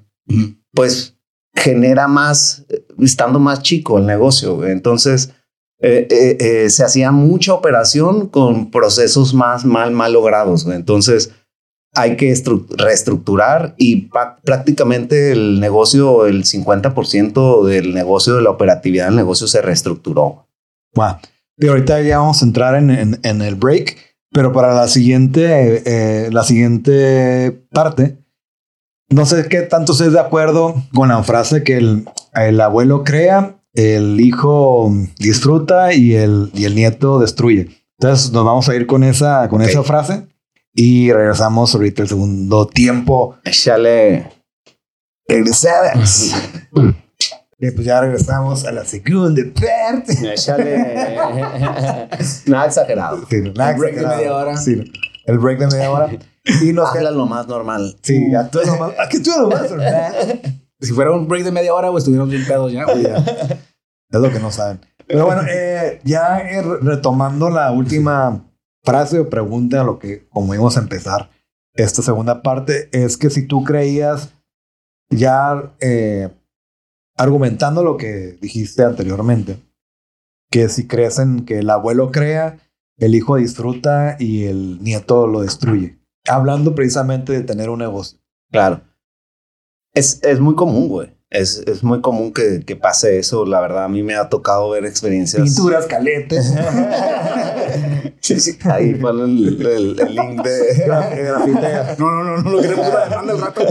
[0.73, 1.17] pues
[1.55, 2.67] genera más,
[3.01, 4.73] estando más chico el negocio, güey.
[4.73, 5.31] Entonces,
[5.81, 10.77] eh, eh, eh, se hacía mucha operación con procesos más mal, mal logrados, güey.
[10.77, 11.33] Entonces,
[11.95, 14.11] hay que estru- reestructurar y
[14.45, 20.47] prácticamente el negocio, el 50% del negocio, de la operatividad del negocio se reestructuró.
[20.95, 21.17] Wow.
[21.59, 23.97] Y ahorita ya vamos a entrar en, en- en el break,
[24.37, 28.19] pero para la siguiente, eh, la siguiente parte,
[29.09, 33.63] no sé qué tanto estés de acuerdo con la frase que el, el abuelo crea,
[33.73, 37.71] el hijo disfruta y el, y el nieto destruye.
[37.99, 39.69] Entonces nos vamos a ir con esa, con Ok.
[39.69, 40.27] esa frase
[40.75, 43.37] y regresamos ahorita el segundo tiempo.
[43.43, 44.33] Échale.
[45.27, 46.35] Regresamos.
[47.59, 50.33] y pues ya regresamos a la segunda parte.
[50.35, 51.17] Échale.
[52.47, 53.27] Nada exagerado.
[53.29, 54.57] Sí, nada El break de media hora.
[54.57, 54.93] Sí,
[55.25, 56.11] el break de media hora.
[56.63, 57.97] Y nos Habla lo más normal.
[58.03, 58.93] Sí, ya tú nomás.
[58.99, 60.15] Aquí tú nomás, ¿verdad?
[60.79, 62.85] Si fuera un break de media hora, o estuviéramos bien pedos ya.
[62.85, 63.03] güey.
[63.03, 63.17] Ya.
[63.17, 64.79] Es lo que no saben.
[65.07, 68.45] Pero bueno, eh, ya eh, re- retomando la última
[68.85, 71.31] frase o pregunta, lo que como íbamos a empezar
[71.75, 74.35] esta segunda parte, es que si tú creías
[75.09, 76.29] ya eh,
[77.17, 79.59] argumentando lo que dijiste anteriormente,
[80.51, 82.59] que si crees en que el abuelo crea,
[82.99, 85.99] el hijo disfruta y el nieto lo destruye.
[86.29, 88.19] Hablando precisamente de tener un negocio.
[88.51, 88.81] Claro.
[89.95, 91.15] Es, es muy común, güey.
[91.31, 93.45] Es, es muy común que, que pase eso.
[93.47, 95.43] La verdad, a mí me ha tocado ver experiencias.
[95.43, 96.55] Pinturas, caletes.
[98.21, 98.57] sí, sí.
[98.65, 100.85] Ahí pon el, el- el link de.
[100.87, 101.97] Grafitea.
[101.99, 103.63] No, no, no, no lo queremos demanda al rato.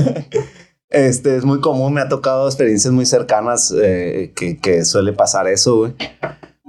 [0.89, 1.93] Este es muy común.
[1.93, 5.93] Me ha tocado experiencias muy cercanas eh, que, que suele pasar eso, güey.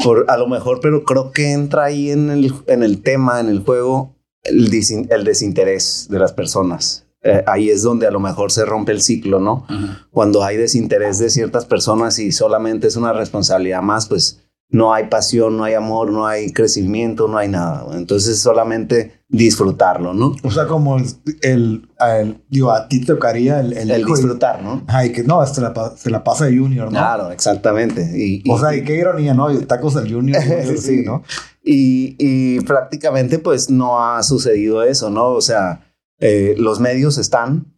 [0.03, 3.49] Por, a lo mejor, pero creo que entra ahí en el, en el tema, en
[3.49, 7.07] el juego, el, disin- el desinterés de las personas.
[7.23, 9.67] Eh, ahí es donde a lo mejor se rompe el ciclo, ¿no?
[10.13, 15.07] cuando hay desinterés de ciertas personas y solamente es una responsabilidad más, pues no hay
[15.07, 17.87] pasión, no hay amor, no hay crecimiento, no hay nada.
[17.97, 20.35] Entonces solamente disfrutarlo, ¿no?
[20.43, 21.05] O sea, como el,
[21.43, 24.83] el, el- digo, a ti te tocaría el, el, El hijo y- disfrutar, ¿no?
[24.89, 26.91] Ay, que no, se la, se la pasa de Junior, ¿no?
[26.99, 28.11] Claro, exactamente.
[28.17, 29.57] Y, y- O sea, y qué ironía, ¿no?
[29.61, 30.43] Tacos del Junior.
[30.67, 31.03] sí, Sí.
[31.05, 31.23] ¿no?
[31.69, 35.31] y, y prácticamente pues no ha sucedido eso, ¿no?
[35.31, 35.81] O sea,
[36.21, 37.73] eh, los medios están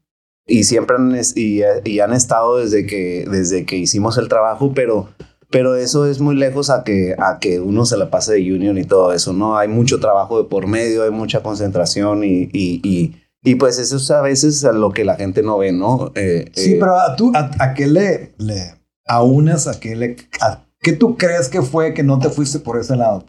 [0.46, 5.09] y siempre han, y, y han estado desde que, desde que hicimos el trabajo, pero,
[5.50, 8.76] pero eso es muy lejos a que, a que uno se la pase de Junior
[8.78, 9.56] y todo eso, ¿no?
[9.56, 13.96] Hay mucho trabajo de por medio, hay mucha concentración y, y, y, y, pues eso
[13.96, 16.12] es a veces a lo que la gente no ve, ¿no?
[16.14, 18.74] Eh, Sí, eh, pero a, tú, a, a qué le, le
[19.06, 19.66] aunas?
[19.66, 20.16] ¿A qué le...
[20.40, 23.24] A, ¿Qué tú crees que fue que no te fuiste por ese lado?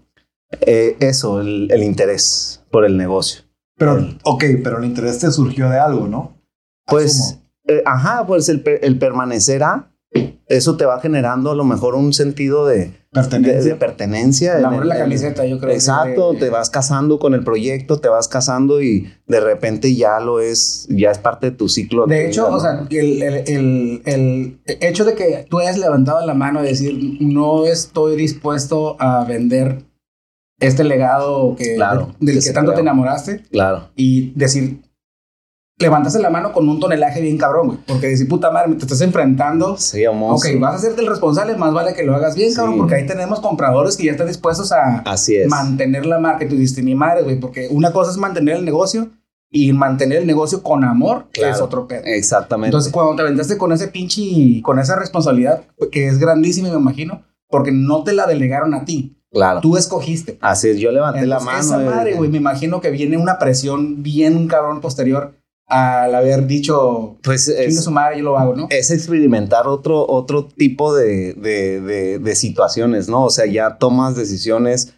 [0.62, 3.42] eh, eso, el, el interés por el negocio.
[3.78, 6.38] Pero, ok, pero el interés te surgió de algo, ¿no?
[6.86, 7.82] Pues, Asumo.
[7.86, 9.89] ajá, pues el, el permanecer a,
[10.48, 13.62] eso te va generando a lo mejor un sentido de, Pertenencia.
[13.74, 14.54] de pertenencia.
[14.54, 15.72] El en amor a la en- camiseta, yo creo.
[15.74, 20.20] Exacto, que- te vas casando con el proyecto, te vas casando y de repente ya
[20.20, 22.08] lo es, ya es parte de tu ciclo.
[22.08, 26.34] De hecho, vida, o sea, el, el, el, hecho de que tú hayas levantado la
[26.34, 29.84] mano y decir, no estoy dispuesto a vender
[30.60, 34.82] este legado que, Claro, del que tanto te enamoraste Claro, y decir,
[35.80, 37.80] levantaste la mano con un tonelaje bien cabrón, güey.
[37.88, 39.78] Porque decir, puta madre, te estás enfrentando.
[39.78, 40.40] Sí, vamos.
[40.46, 42.80] Ok, vas a hacerte el responsable, más vale que lo hagas bien, cabrón, Sí.
[42.82, 45.48] porque ahí tenemos compradores que ya están dispuestos a Así es.
[45.48, 46.44] mantener la marca.
[46.46, 49.10] Y tú dices, madre, güey, porque una cosa es mantener el negocio
[49.52, 51.56] y mantener el negocio con amor, que Claro.
[51.56, 52.02] es otro pedo.
[52.06, 52.68] Exactamente.
[52.68, 57.24] Entonces, cuando te aventaste con ese pinche, con esa responsabilidad, que es grandísima, me imagino,
[57.50, 59.60] porque no te la delegaron a ti, claro.
[59.62, 60.38] tú escogiste.
[60.42, 61.82] Así es, yo levanté la Entonces, mano.
[61.84, 65.34] Esa madre, güey, me imagino que viene una presión bien cabrón posterior
[65.70, 68.68] al haber dicho, Pues es, su madre, yo lo hago, ¿no?
[68.72, 73.26] es experimentar otro, otro tipo de, de, de- de situaciones, ¿no?
[73.26, 74.96] O sea, ya tomas decisiones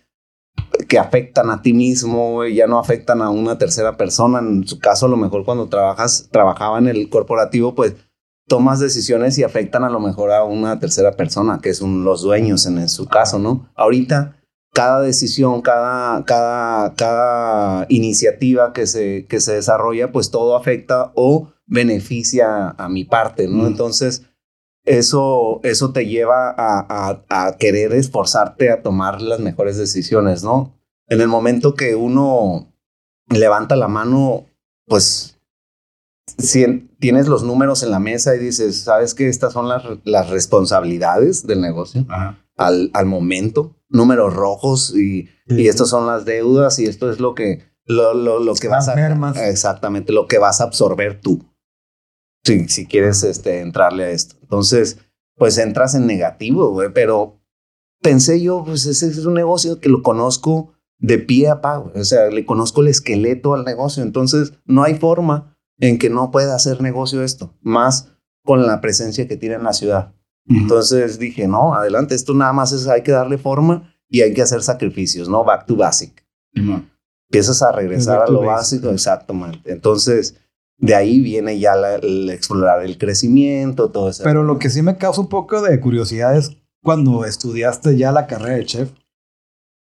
[0.88, 4.39] que afectan a ti mismo, ya no afectan a una tercera persona.
[4.39, 7.95] En su caso, a lo mejor cuando trabajas, trabajaba en el corporativo, pues
[8.47, 12.65] tomas decisiones y afectan a lo mejor a una tercera persona, que son los dueños
[12.65, 13.69] en, su caso, ¿no?
[13.75, 14.40] Ahorita,
[14.73, 21.51] cada decisión, cada, cada, cada iniciativa que se, que se desarrolla, pues todo afecta o
[21.65, 23.63] beneficia a mi parte, ¿no?
[23.63, 23.67] Mm.
[23.67, 24.23] Entonces,
[24.86, 26.86] eso, eso te lleva a,
[27.29, 30.73] a- a querer esforzarte a tomar las mejores decisiones, ¿no?
[31.07, 32.71] En el momento que uno
[33.29, 34.45] levanta la mano,
[34.88, 35.38] pues
[36.38, 39.84] si en- tienes los números en la mesa y dices, ¿sabes que Estas son las,
[40.05, 42.38] las responsabilidades del negocio Ajá.
[42.57, 47.36] al, al momento, números rojos y, y estas son las deudas y esto es lo
[47.36, 48.95] que, lo, lo, lo que vas a...
[48.95, 49.38] mermas.
[49.38, 51.45] Exactamente, lo que vas a absorber tú.
[52.43, 54.36] Si, si quieres este, entrarle a esto.
[54.41, 54.97] Entonces,
[55.36, 57.39] pues entras en negativo, güey, pero
[58.01, 61.99] pensé yo, pues ese es un negocio que lo conozco de pie a pa, güey.
[61.99, 64.01] O sea, le conozco el esqueleto al negocio.
[64.04, 68.10] Entonces, no hay forma en que no pueda hacer negocio esto, más
[68.43, 70.13] con la presencia que tiene en la ciudad.
[70.47, 74.41] Entonces dije, no, adelante, esto nada más es, hay que darle forma y hay que
[74.41, 75.43] hacer sacrificios, ¿no?
[75.43, 76.25] Back to basic.
[77.30, 79.71] Empiezas a regresar a lo básico, exactamente.
[79.71, 80.36] Entonces,
[80.77, 84.23] de ahí viene ya la- el explorar el crecimiento, todo eso.
[84.23, 86.51] Pero lo que sí me causa un poco de curiosidad es
[86.84, 88.91] cuando estudiaste ya la carrera de chef.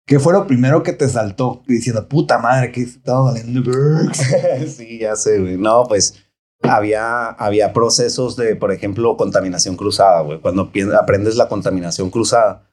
[0.06, 1.64] ¿Qué fue lo primero que te saltó?
[1.68, 4.22] Diciendo, puta madre, que estaba valiendo vergs"?
[4.78, 5.58] sí, ya sé, güey.
[5.58, 6.16] No, pues
[6.62, 10.40] había, había procesos de, por ejemplo, contaminación cruzada, güey.
[10.40, 12.70] Cuando aprendes la contaminación cruzada,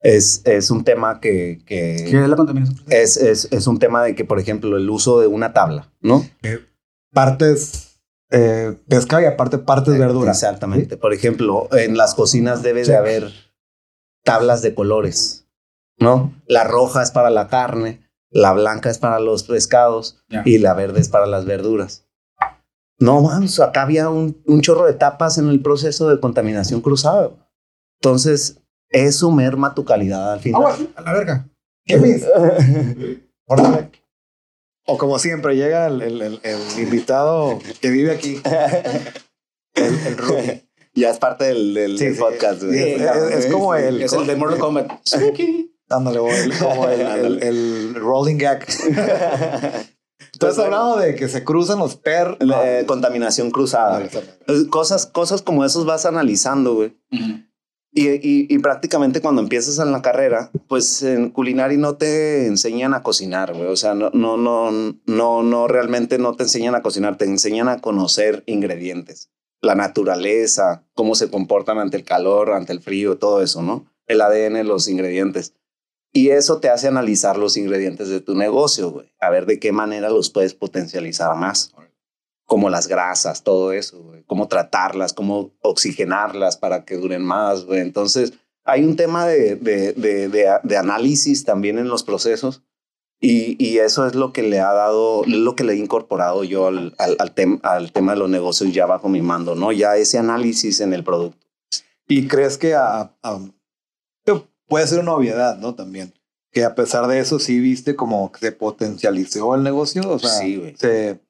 [0.00, 1.62] es, es un tema que...
[1.64, 2.84] que ¿Qué es la contaminación?
[2.88, 6.24] es, es, es un tema de que, por ejemplo, el uso de una tabla, ¿no?
[7.12, 7.92] Partes
[8.32, 10.30] eh, pesca y aparte partes verdura.
[10.30, 10.96] Exactamente.
[10.96, 13.30] Por ejemplo, en las cocinas debe de haber
[14.24, 15.46] tablas de colores,
[15.98, 16.32] ¿no?
[16.46, 21.00] La roja es para la carne, la blanca es para los pescados y la verde
[21.00, 22.08] es para las verduras.
[23.02, 27.30] No, vamos, acá había un, un chorro de tapas en el proceso de contaminación cruzada.
[28.00, 28.58] Entonces,
[28.90, 30.62] eso merma tu calidad al final.
[30.62, 31.48] Agua, a la verga.
[31.84, 31.96] ¿Qué.
[34.84, 38.40] O como siempre, llega el, el- el- el invitado que vive aquí.
[39.74, 40.68] El, el Ruby.
[40.94, 42.20] ya es parte del, del- Sí, del sí.
[42.20, 42.60] podcast.
[42.60, 44.90] Sí, es- es- es como el- Es el de Mortal Kombat.
[45.88, 46.18] Dándole
[46.60, 48.66] como el, el- el rolling gag.
[50.42, 52.36] Entonces hablando de que se cruzan los per...
[52.40, 54.02] La, eh, contaminación cruzada.
[54.02, 56.96] Eh, Cosas, cosas como esos vas analizando, güey.
[57.94, 62.94] Y, y, y prácticamente cuando empiezas en la carrera, pues en culinaria no te enseñan
[62.94, 63.66] a cocinar, güey.
[63.66, 64.70] O sea, no, no, no,
[65.06, 70.86] no, no, realmente no te enseñan a cocinar, te enseñan a conocer ingredientes, la naturaleza,
[70.94, 73.84] cómo se comportan ante el calor, ante el frío, todo eso, ¿no?
[74.06, 75.54] El ADN, los ingredientes.
[76.12, 79.10] Y eso te hace analizar los ingredientes de tu negocio, güey.
[79.18, 81.72] A ver de qué manera los puedes potencializar más.
[82.44, 84.12] Como las grasas, todo eso.
[84.26, 87.80] Cómo tratarlas, cómo oxigenarlas para que duren más, güey.
[87.80, 92.62] Entonces, hay un tema de, de, de, análisis también en los procesos.
[93.18, 96.66] Y, y eso es lo que le ha dado, lo que le he incorporado yo
[96.66, 99.70] al, al, al, al tema de los negocios ya bajo mi mando, ¿no?
[99.72, 101.46] Ya ese análisis en el producto.
[102.08, 103.14] ¿Y crees que a-
[104.72, 105.74] puede ser una obviedad, ¿no?
[105.74, 106.12] También.
[106.50, 110.02] Que a pesar de eso sí viste como que se potencializó el negocio.
[110.10, 110.74] O sea, Sí, güey.
[110.76, 111.20] se-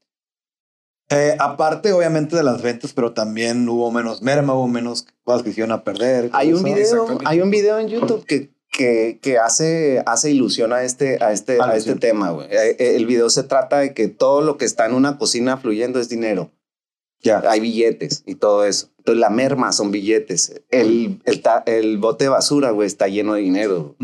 [1.10, 5.50] eh, aparte, obviamente, de las ventas, pero también hubo menos merma, hubo menos cosas que
[5.50, 6.30] hicieron a perder.
[6.32, 10.82] Hay un video, hay un video en YouTube que, que, que hace, hace ilusión a
[10.84, 12.46] este, a este, a este tema, güey.
[12.50, 15.58] Eh, eh, El video se trata de que todo lo que está en una cocina
[15.58, 16.50] fluyendo es dinero.
[17.22, 17.42] Ya.
[17.48, 18.88] Hay billetes y todo eso.
[18.98, 20.62] Entonces la merma son billetes.
[20.70, 23.96] El, el, el bote de basura, güey, está lleno de dinero.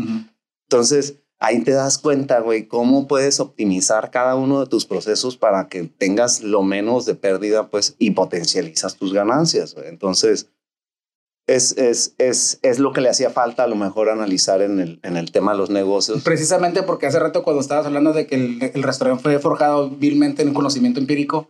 [0.69, 5.67] Entonces, ahí te das cuenta, güey, cómo puedes optimizar cada uno de tus procesos para
[5.67, 9.87] que tengas lo menos de pérdida, pues, y potencializas tus ganancias, güey.
[9.87, 10.47] Entonces,
[11.47, 14.99] es, es, es, es lo que le hacía falta a lo mejor analizar en el,
[15.01, 16.21] en el tema de los negocios.
[16.23, 20.43] Precisamente porque hace rato cuando estabas hablando de que el, el restaurante fue forjado vilmente
[20.43, 21.49] en un conocimiento empírico,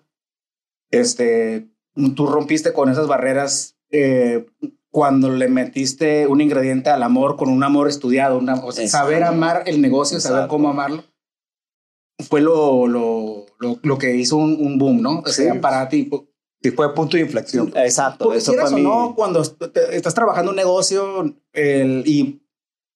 [0.91, 1.67] este,
[2.15, 4.45] tú rompiste con esas barreras eh,
[4.91, 9.23] cuando le metiste un ingrediente al amor con un amor estudiado, una, o sea, saber
[9.23, 10.55] amar el negocio, saber Exacto.
[10.55, 11.03] cómo amarlo,
[12.27, 15.19] fue lo, lo, lo, lo que hizo un, un boom, ¿no?
[15.19, 15.59] O sea, Sí.
[15.59, 16.09] para ti.
[16.61, 17.71] Sí, fue punto de inflexión.
[17.75, 18.81] Exacto, Porque eso o mi...
[18.81, 22.41] no, cuando estás trabajando un negocio el, y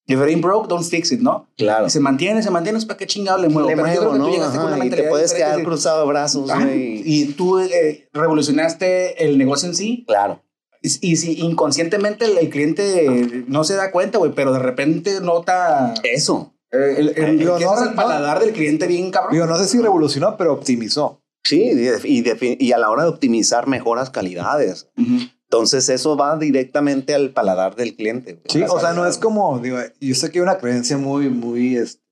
[0.06, 1.46] if it ain't broke, don't fix it, ¿no?
[1.56, 1.86] Claro.
[1.86, 3.68] Y se mantiene, se mantiene, ¿para qué chingado le muevo?
[3.68, 4.30] Le Pero yo muevo, que tú ¿no?
[4.32, 6.68] llegaste con Ajá, una y te puedes quedar cruzado de brazos, Ajá.
[6.72, 10.04] Y tú eh, revolucionaste el negocio en sí.
[10.06, 10.42] Claro.
[10.82, 15.94] Y, si inconscientemente el, el cliente no se da cuenta, güey, pero de repente nota
[16.02, 16.52] Eso.
[16.70, 19.32] eh, el, el, Digo, no, el paladar del cliente bien cabrón.
[19.32, 21.22] Digo, no sé si revolucionó, pero optimizó.
[21.42, 21.72] Sí,
[22.04, 24.88] y, y y a la hora de optimizar mejoras calidades.
[24.98, 25.26] Ujú.
[25.48, 28.40] Entonces eso va directamente al paladar del cliente.
[28.48, 31.76] Sí, o sea, no es como, digo, yo sé que hay una creencia muy, muy
[31.76, 32.02] este,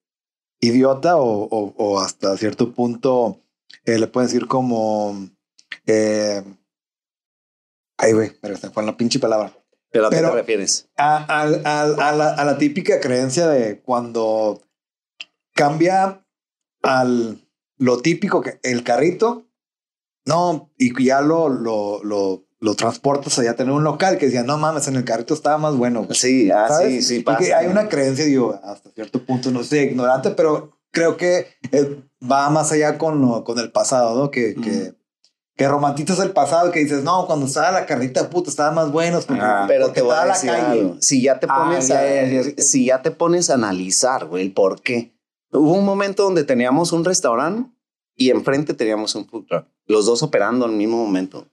[0.60, 3.40] idiota o, o- o hasta cierto punto
[3.84, 5.28] eh, le pueden decir como,
[5.86, 6.42] eh,
[7.98, 9.52] ay, güey, pero se fue la pinche palabra.
[9.90, 10.88] ¿Pero a qué pero- te refieres?
[10.96, 14.62] A, a- a- a la, a la típica creencia de cuando
[15.54, 16.24] cambia
[16.82, 17.38] al
[17.78, 19.46] lo típico que el carrito,
[20.24, 24.44] no, y ya lo, lo, lo, lo transportas allá a tener un local que decía,
[24.44, 26.04] no mames, en el carrito estaba más bueno.
[26.04, 26.14] güey".
[26.16, 26.88] Sí, ah, ¿Sabes?
[26.88, 27.38] sí, sí Y pasa.
[27.38, 31.48] que hay una creencia, digo, hasta cierto punto, no sé, ignorante, pero creo que
[32.22, 34.30] va más allá con, con el pasado, ¿no?
[34.30, 34.94] Que, que,
[35.56, 38.92] que romantizas el pasado y que dices, no, cuando estaba la carnita puta, estaba más
[38.92, 39.18] bueno.
[39.26, 39.64] Porque, Ajá.
[39.66, 40.80] Pero porque te voy a estaba la decir calle.
[40.80, 40.96] algo.
[41.00, 42.62] Si ya te Ah, pones ya, a, ya, ya.
[42.62, 45.12] si ya te pones a analizar, güey, el por qué.
[45.50, 47.70] Hubo un momento donde teníamos un restaurante
[48.16, 51.48] y enfrente teníamos un food truck, los dos operando al mismo momento.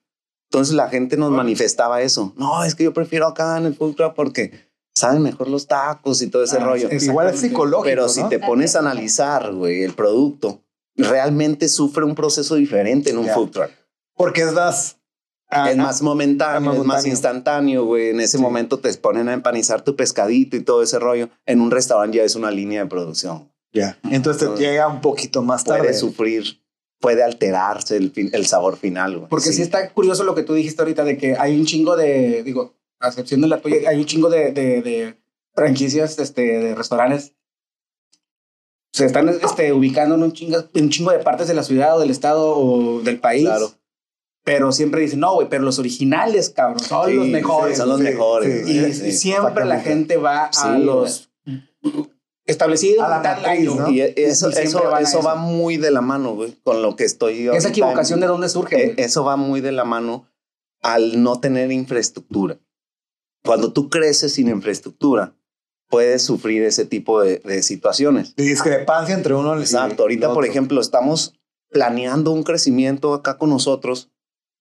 [0.52, 2.34] Entonces la gente nos manifestaba eso.
[2.36, 6.22] No, es que yo prefiero acá en el food truck porque saben mejor los tacos
[6.24, 6.89] y todo ese Ah, rollo.
[6.89, 7.84] es- Igual es psicológico.
[7.84, 8.10] Pero ¿no?
[8.10, 10.62] si te pones a analizar, güey, el producto
[10.95, 13.34] realmente sufre un proceso diferente en un Ya.
[13.36, 13.70] food truck.
[14.16, 14.97] Porque es más.
[15.52, 17.12] ah, es más momentáneo, ah, es más momentáneo.
[17.12, 18.10] instantáneo, güey.
[18.10, 18.43] En ese Sí.
[18.43, 21.30] momento te ponen a empanizar tu pescadito y todo ese rollo.
[21.47, 23.52] En un restaurante ya es una línea de producción.
[23.72, 23.97] Ya.
[24.04, 25.80] Entonces te Entonces, llega un poquito más tarde.
[25.80, 26.59] Puede sufrir,
[27.00, 29.30] puede alterarse el, fin- el sabor final, güey.
[29.30, 29.62] Porque sí.
[29.62, 33.08] está curioso lo que tú dijiste ahorita de que hay un chingo de, digo, a
[33.08, 35.18] excepción de la tuya, hay un chingo de, de, de
[35.54, 37.34] franquicias este, de restaurantes.
[38.91, 41.95] Se están este, ubicando en un, chingo, en un chingo de partes de la ciudad
[41.95, 43.43] o del estado o del país.
[43.45, 43.72] Claro.
[44.43, 47.78] Pero siempre dicen, no, güey, pero los originales, cabrón, son Sí, los mejores.
[47.78, 48.68] Son los mejores.
[48.68, 51.30] y, siempre la gente va a los
[52.52, 53.76] establecidos A la tal matriz, año.
[53.76, 53.89] ¿no?
[53.89, 55.24] Y eso, Y eso, van a eso eso.
[55.28, 57.47] va muy de la mano, güey, con lo que estoy.
[57.50, 60.28] Esa equivocación en- de dónde surge, Eh, eso va muy de la mano
[60.82, 62.60] al no tener infraestructura.
[63.43, 65.34] Cuando tú creces sin infraestructura,
[65.89, 68.36] puedes sufrir ese tipo de, de situaciones.
[68.36, 70.04] De discrepancia entre uno y Exacto.
[70.04, 70.52] Ahorita, el por otro.
[70.52, 71.34] ejemplo, estamos
[71.72, 74.10] planeando un crecimiento acá con nosotros,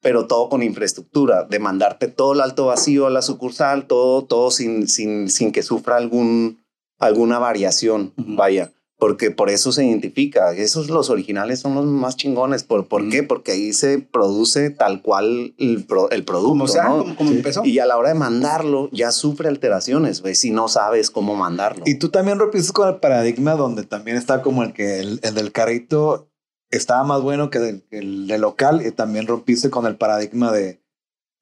[0.01, 4.51] pero todo con infraestructura, de mandarte todo el alto vacío a la sucursal, todo, todo
[4.51, 6.65] sin, sin, sin que sufra algún,
[6.99, 8.37] alguna variación, Ujú.
[8.37, 8.73] vaya.
[9.01, 10.53] Porque por eso se identifica.
[10.55, 12.65] Esos los originales son los más chingones.
[12.65, 13.11] ¿Por, por Ujú.
[13.13, 13.23] qué?
[13.23, 16.49] Porque ahí se produce tal cual el, pro- el producto.
[16.49, 16.99] Como sea, ¿no?
[16.99, 17.65] como, como empezó.
[17.65, 21.85] Y a la hora de mandarlo, ya sufre alteraciones, güey, si no sabes cómo mandarlo.
[21.87, 25.33] Y tú también rompiste con el paradigma donde también está como el que el, el
[25.35, 26.29] del carrito
[26.73, 30.51] estaba más bueno que del, que el del local y también rompiste con el paradigma
[30.51, 30.83] de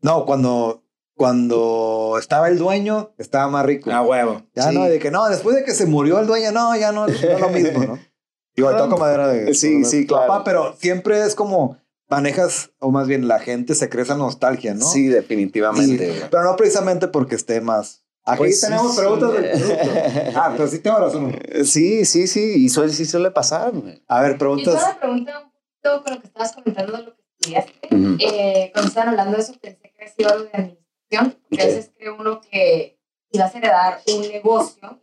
[0.03, 0.83] no, cuando,
[1.17, 3.91] cuando estaba el dueño estaba más rico.
[3.91, 4.43] A huevo.
[4.55, 4.75] ya sí.
[4.75, 7.13] no, de que no, después de que se murió el dueño, no, ya no, no
[7.13, 7.99] es lo mismo, ¿no?
[8.57, 10.43] Digo, Ah, toco madera de, sí, de sí, papá, claro.
[10.45, 11.77] pero siempre es como
[12.09, 14.87] manejas, o más bien la gente se cree esa nostalgia, ¿no?
[14.87, 16.09] Sí, definitivamente.
[16.09, 18.03] Y- pero no precisamente porque esté más.
[18.25, 18.99] Aquí Pues sí, tenemos sí.
[19.01, 19.85] preguntas del producto.
[20.37, 21.39] Ah, pero sí tengo razón.
[21.65, 23.73] Sí, sí, sí, y suele, sí suele pasar.
[23.73, 24.03] güey.
[24.09, 24.75] A ver, Yo preguntas.
[24.83, 27.73] una pregunta un poquito con lo que estabas comentando de lo que estudiaste.
[27.95, 28.17] Ujú.
[28.21, 31.67] Eh, cuando estaban hablando de eso, pensé que había sido algo de administración, porque a
[31.67, 32.99] veces cree uno que
[33.31, 35.01] si vas a heredar un negocio,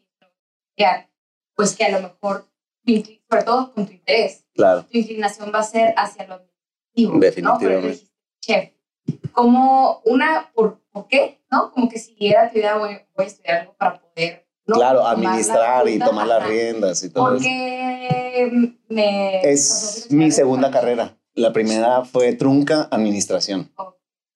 [1.55, 2.47] pues que a lo mejor,
[3.29, 4.85] sobre todo con tu interés, Claro.
[4.85, 7.19] tu inclinación va a ser hacia lo administrativo.
[7.19, 8.03] Definitivamente.
[8.03, 8.09] ¿no?
[8.41, 8.69] Chef.
[9.31, 11.41] Como una, ¿por, ¿por qué?
[11.51, 11.71] ¿No?
[11.71, 14.47] Como que si era tu idea, voy, voy a estudiar algo para poder.
[14.65, 14.75] ¿no?
[14.75, 17.43] Claro, administrar y tomar las riendas y todo eso.
[17.43, 19.41] Porque me...
[19.41, 21.17] Es mi segunda carrera.
[21.33, 23.73] La primera fue trunca administración.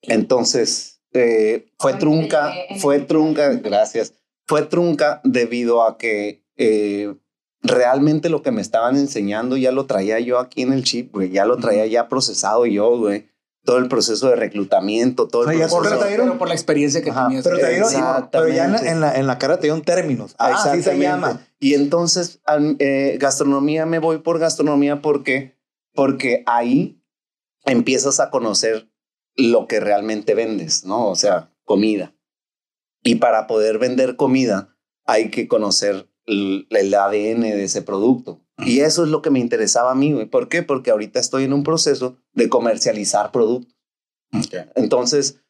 [0.02, 4.14] Entonces, eh, fue trunca, fue trunca, gracias.
[4.46, 7.16] Fue trunca debido a que eh,
[7.62, 11.30] realmente lo que me estaban enseñando ya lo traía yo aquí en el chip, güey.
[11.30, 13.30] Ya lo traía ya procesado yo, güey.
[13.66, 16.00] Todo el proceso de reclutamiento, todo O sea, el ya proceso.
[16.00, 17.44] Pero por la experiencia que Ajá, tenías.
[17.44, 17.90] Pero te dieron,
[18.32, 20.36] pero ya en la, en la, en la cara te dieron términos.
[20.38, 21.06] Ah, así se Exactamente.
[21.06, 21.48] llama.
[21.60, 22.40] Y entonces,
[22.80, 25.58] eh, gastronomía, me voy por gastronomía porque,
[25.94, 27.02] porque ahí
[27.66, 28.90] empiezas a conocer
[29.38, 31.08] lo que realmente vendes, ¿no?
[31.08, 32.14] O sea, comida.
[33.04, 34.76] Y para poder vender comida
[35.06, 38.42] hay que conocer el, el ADN de ese producto.
[38.66, 40.26] Y eso es lo que me interesaba a mí, güey.
[40.26, 40.64] ¿Por qué?
[40.64, 43.76] Porque ahorita estoy en un proceso de comercializar productos.
[44.76, 45.42] Entonces,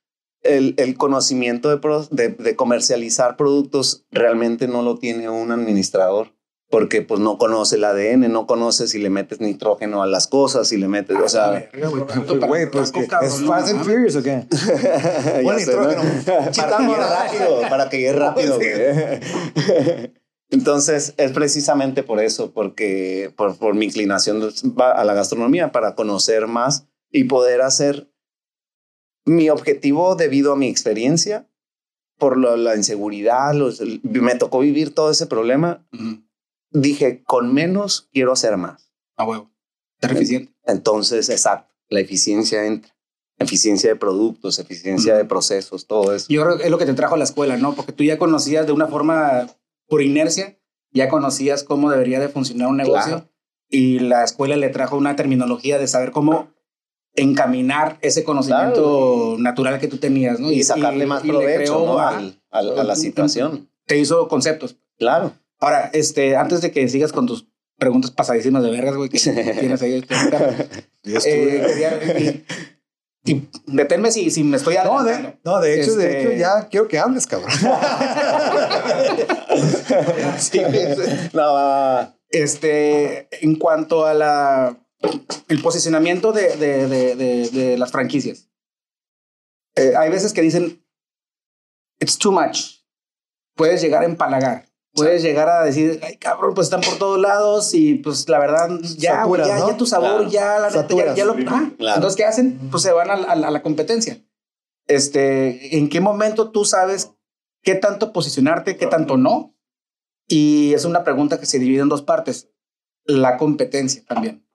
[0.42, 6.36] el, el conocimiento de, pro- de, de comercializar productos realmente no lo tiene un administrador
[6.70, 10.68] porque pues no conoce el ADN, no conoce si le metes nitrógeno a las cosas,
[10.68, 11.70] si le metes, o sea,
[12.47, 14.45] Güey, pues que es Fast and Furious o qué?
[14.51, 15.88] ya Bueno, sé, ¿no?
[15.88, 16.03] nitrógeno.
[16.55, 18.59] para que rápido, para que llegue rápido.
[20.49, 24.41] Entonces, es precisamente por eso, porque por, por mi inclinación
[24.78, 28.09] a la gastronomía, para conocer más y poder hacer
[29.26, 31.49] mi objetivo debido a mi experiencia,
[32.18, 35.86] por lo- la inseguridad, los- me tocó vivir todo ese problema.
[35.93, 36.24] Ujú.
[36.72, 38.91] Dije, con menos quiero hacer más.
[39.15, 39.49] A huevo.
[40.01, 40.53] Ser eficiente.
[40.65, 42.93] Entonces, exacto, la eficiencia entra.
[43.39, 46.26] Eficiencia de productos, eficiencia de procesos, todo eso.
[46.30, 47.74] Yo creo que es lo que te trajo a la escuela, ¿no?
[47.76, 49.47] Porque tú ya conocías de una forma
[49.88, 50.57] por inercia,
[50.91, 53.30] ya conocías cómo debería de funcionar un negocio Claro.
[53.70, 56.49] y la escuela le trajo una terminología de saber cómo
[57.13, 60.51] encaminar ese conocimiento natural que tú tenías, ¿no?
[60.51, 61.99] y sacarle más y provecho ¿no?
[61.99, 63.70] al- a la situación.
[63.86, 64.78] te hizo conceptos.
[64.97, 65.34] Claro.
[65.60, 67.47] Ahora, este, antes de que sigas con tus
[67.78, 70.03] preguntas pasadísimas de vergas, güey, que tienes ahí.
[71.03, 72.45] este, eh,
[73.24, 76.32] y, y deténme si, si me estoy No, de, no, de hecho, de Este- hecho,
[76.39, 77.49] ya quiero que hables, cabrón.
[80.39, 80.62] Sí,
[81.34, 82.16] No, va.
[82.30, 84.78] Este, en cuanto a la
[85.47, 88.49] el posicionamiento de, de, de, de, de las franquicias.
[89.76, 90.84] Eh, hay veces que dicen
[91.99, 92.82] it's too much.
[93.55, 94.66] Puedes llegar a empalagar.
[94.94, 98.70] Puedes llegar a decir, ay cabrón, pues están por todos lados y pues la verdad,
[98.98, 99.70] ya, Saturas, ya, ¿no?
[99.70, 100.30] ya tu sabor, Claro.
[100.30, 101.34] ya la neta, ya, ya lo.
[101.48, 101.96] ah, Claro.
[101.98, 102.58] Entonces, ¿qué hacen?
[102.72, 104.24] Pues se van a, la- a a la competencia.
[104.88, 107.12] Este, ¿en qué momento tú sabes
[107.62, 109.54] qué tanto posicionarte, qué tanto no?
[110.28, 112.50] Y es una pregunta que se divide en dos partes.
[113.06, 114.46] La competencia también.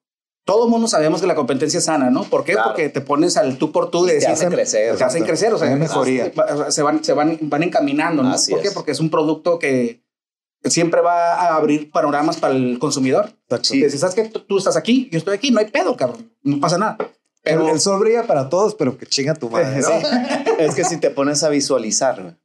[0.45, 2.25] Todo mundo sabemos que la competencia es sana, ¿no?
[2.25, 2.55] ¿Por qué?
[2.55, 2.71] Claro.
[2.71, 4.97] Porque te pones al tú por tú de Te decir, hace crecer.
[4.97, 6.33] te hacen crecer, o sea, mejoría.
[6.71, 8.31] se van, se van, van encaminando, ¿no?
[8.31, 8.69] Así ¿Por qué?
[8.69, 8.75] es.
[8.75, 10.02] Porque es un producto que
[10.65, 13.31] siempre va a abrir panoramas para el consumidor.
[13.49, 13.69] Exacto.
[13.73, 16.61] Que si sabes que tú, estás aquí, yo estoy aquí, no hay pedo, cabrón, no
[16.61, 16.99] pasa nada.
[17.43, 19.81] Pero el sol brilla para todos, pero que chinga tu madre.
[19.81, 19.89] ¿no?
[20.01, 20.51] Sí.
[20.59, 22.39] Es que si te pones a visualizar,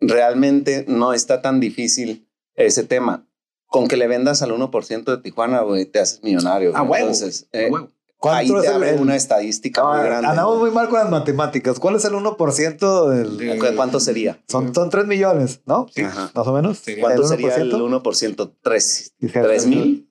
[0.00, 3.26] realmente no está tan difícil ese tema.
[3.66, 6.76] Con que le vendas al 1% de Tijuana, güey, te haces millonario.
[6.76, 7.88] a huevo, Entonces, a eh, huevo.
[8.30, 10.28] Ahí ¿Cuánto te es el- abre el- una estadística muy Ah, grande.
[10.28, 11.78] andamos muy mal con las matemáticas.
[11.78, 13.36] ¿Cuál es el 1% del...?
[13.38, 14.40] De- ¿Cu- ¿Cuánto sería?
[14.48, 15.86] Son, son 3 millones, ¿no?
[15.94, 16.02] Sí.
[16.02, 16.30] Ajá.
[16.34, 16.78] Más o menos.
[16.78, 16.96] Sí.
[17.00, 18.02] ¿Cuánto ¿El sería el 1%?
[18.02, 18.54] 1%?
[18.62, 20.08] ¿Tres, Dijera, ¿Tres mil?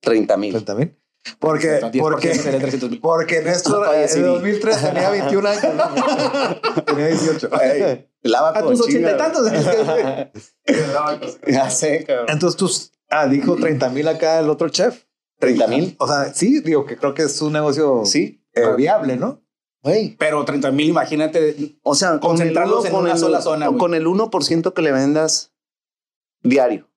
[0.00, 0.52] ¿Treinta mil?
[0.52, 0.96] 30 mil.
[1.38, 3.00] Porque, 10% porque, sería 300 mil.
[3.00, 4.20] porque Néstor Oye, en sí.
[4.20, 5.64] 2003 tenía 21 años.
[5.74, 6.82] ¿no?
[6.86, 7.50] tenía 18.
[7.62, 9.46] Ey, lava A tus ochenta y tantos.
[11.46, 12.26] Ya sé, cabrón.
[12.30, 12.92] Entonces tus...
[13.10, 15.04] Ah, dijo 30 mil acá el otro chef.
[15.40, 15.96] ¿Treinta mil?
[15.98, 18.44] O sea, sí, digo que creo que es un negocio Sí.
[18.54, 19.42] eh, viable, ¿no?
[19.82, 20.14] Güey.
[20.18, 21.78] Pero 30 mil, imagínate.
[21.82, 23.78] O sea, con Concentrarlos uno- en con una el- sola zona, güey.
[23.78, 25.54] Con el 1% que le vendas
[26.42, 26.88] diario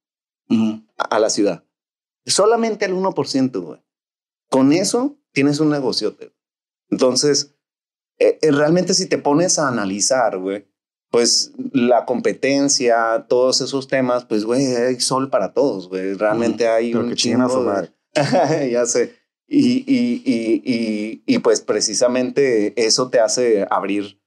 [0.98, 1.64] a, a la ciudad.
[2.26, 3.82] Solamente el 1%, güey.
[4.50, 6.34] Con eso tienes un negociote.
[6.90, 7.56] Entonces,
[8.20, 10.68] eh, eh, realmente si te pones a analizar, güey,
[11.10, 16.14] pues la competencia, todos esos temas, pues, güey, hay sol para todos, güey.
[16.16, 17.50] Realmente hay Pero un que chinguen a
[18.72, 19.16] ya sé.
[19.48, 24.20] Y, y, y, y, pues precisamente eso te hace abrir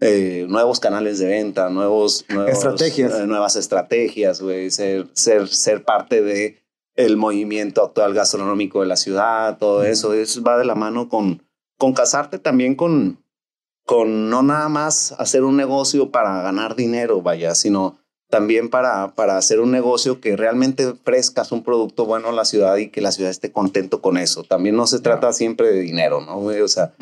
[0.00, 3.14] eh, nuevos canales de venta, nuevos, nuevos Estrategias.
[3.14, 6.58] eh, nuevas estrategias, güey, ser, ser, ser parte de
[6.96, 11.42] el movimiento actual gastronómico de la ciudad, todo eso, es, va de la mano con,
[11.78, 13.24] con casarte también con,
[13.84, 17.98] con no nada más hacer un negocio para ganar dinero, vaya, sino
[18.30, 22.76] también para, para hacer un negocio que realmente ofrezcas un producto bueno a la ciudad
[22.76, 24.42] y que la ciudad esté contento con eso.
[24.42, 26.38] También no se trata siempre de dinero, ¿no?
[26.38, 26.94] O sea,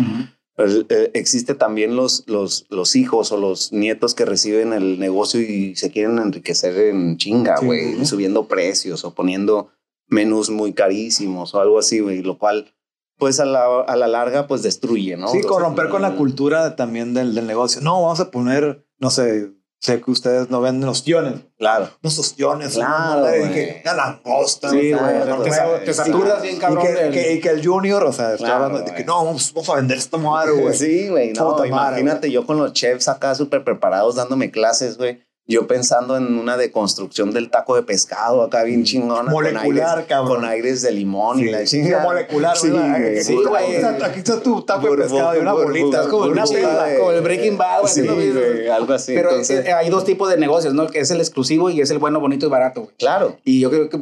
[0.59, 5.41] el- eh, existe también los, los, los hijos o los nietos que reciben el negocio
[5.41, 8.05] y se quieren enriquecer en chinga, güey, sí.
[8.07, 9.71] subiendo precios o poniendo
[10.09, 12.75] menús muy carísimos o algo así, güey, lo cual,
[13.17, 15.29] pues a la, a la larga, pues destruye, ¿no?
[15.29, 17.81] Sí, corromper con la cultura también del, del negocio.
[17.81, 19.53] No, vamos a poner, no sé,
[19.83, 21.41] sé que ustedes no venden ostiones.
[21.59, 21.91] Claro.
[22.03, 22.75] Unos ostiones.
[22.75, 23.27] Claro, ¿no?
[23.27, 23.53] Güey.
[23.53, 24.71] que una langosta.
[24.71, 24.99] Sí, ¿no?
[25.01, 26.85] güey, te, saturas bien, cabrón.
[26.85, 29.25] Y que, del- que- y que el junior, o sea, Claro, hablando de que no,
[29.25, 30.75] vamos, vamos a vender esta madre, güey.
[30.77, 31.69] Sí, güey, no, madre,
[32.01, 35.21] imagínate yo con los chefs acá súper preparados dándome clases, güey.
[35.47, 39.31] Yo pensando en una deconstrucción del taco de pescado acá bien chingona.
[39.31, 40.35] Molecular, con aires, cabrón.
[40.37, 42.05] Con aires de limón y Sí, la sí, chingada.
[42.05, 42.69] molecular, Sí,
[43.23, 46.03] Sí, aquí está- aquí está tu taco de pescado y una bolita.
[46.03, 49.15] Es como una de- como el Breaking Bad, güey, Sí, güey, algo así.
[49.15, 50.87] Pero Entonces, eh, hay dos tipos de negocios, ¿no?
[50.87, 52.95] Que es el exclusivo y es el bueno, bonito y barato, güey.
[52.97, 53.37] claro.
[53.45, 53.99] Y yo creo que,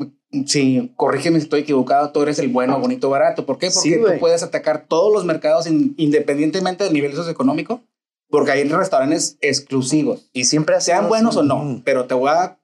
[0.46, 3.46] si corrígeme si estoy equivocado, tú eres el bueno, bonito, barato.
[3.46, 3.68] ¿Por qué?
[3.74, 7.80] Porque Sí, tú puedes atacar todos los mercados in- independientemente del nivel socioeconómico,
[8.30, 12.58] porque hay restaurantes exclusivos, Y siempre sean hacemos- buenos o no, pero te voy a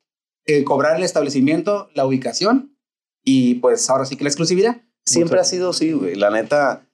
[0.46, 2.76] eh, cobrar el establecimiento, la ubicación
[3.24, 4.82] y pues ahora sí que la exclusividad.
[5.04, 6.14] Siempre ha sido así, güey.
[6.14, 6.86] La neta,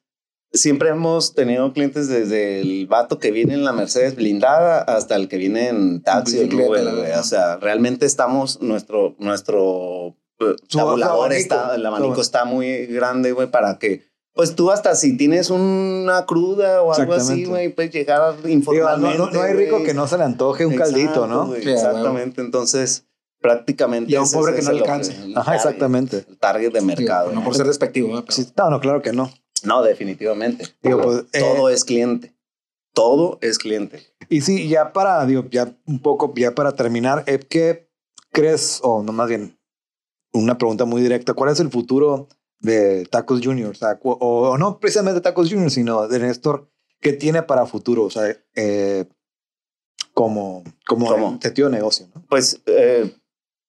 [0.52, 5.28] siempre hemos tenido clientes desde el vato que viene en la Mercedes blindada hasta el
[5.28, 6.86] que viene en taxi o Uber.
[7.18, 13.50] O sea, realmente estamos, nuestro, nuestro eh, tabulador está, el abanico está muy grande, güey,
[13.50, 14.02] para que,
[14.34, 19.18] pues tú hasta si tienes una cruda o algo así, güey, puedes llegar Digo, informalmente.
[19.18, 21.54] no, no, no hay rico que no se le antoje un caldito, ¿no?
[21.54, 22.40] exactamente.
[22.40, 23.06] Entonces,
[23.40, 24.10] prácticamente.
[24.10, 25.12] Y a un ese pobre que no alcance.
[25.12, 26.24] Ajá, target, exactamente.
[26.28, 27.28] El target de mercado.
[27.32, 27.44] no ¿no?
[27.44, 28.08] por ser despectivo.
[28.08, 29.30] Pero- Sí, no, no, claro que no.
[29.64, 30.66] No, definitivamente.
[30.82, 32.34] Digo, pues, eh, Todo es cliente.
[32.94, 34.02] Todo es cliente.
[34.28, 37.88] Y sí, ya para, digo, ya un poco, ya para terminar, ¿qué
[38.30, 39.58] crees, o no más bien,
[40.32, 42.28] una pregunta muy directa, ¿cuál es el futuro
[42.62, 43.70] de Tacos Junior?
[43.70, 44.16] O, sea, o,
[44.50, 48.04] o no precisamente Tacos Junior, sino de Néstor, ¿qué tiene para futuro?
[48.04, 49.04] O sea, eh,
[50.14, 51.38] como, como ¿Cómo?
[51.42, 52.24] sentido de negocio, ¿no?
[52.28, 53.14] Pues eh,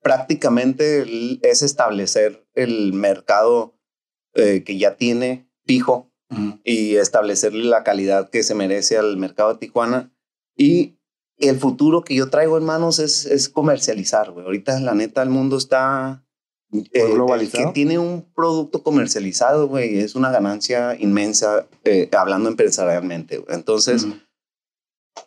[0.01, 1.05] prácticamente
[1.41, 3.73] es establecer el mercado
[4.33, 6.09] eh, que ya tiene fijo
[6.63, 10.11] y establecerle la calidad que se merece al mercado de Tijuana.
[10.57, 10.97] Y
[11.37, 14.43] el futuro que yo traigo en manos es, es comercializar, güey.
[14.43, 16.25] Ahorita, la neta, el mundo está...
[16.73, 23.37] eh, el que tiene un producto comercializado, güey, es una ganancia inmensa, eh, hablando empresarialmente.
[23.37, 23.55] güey.
[23.55, 24.15] Entonces, Ujú.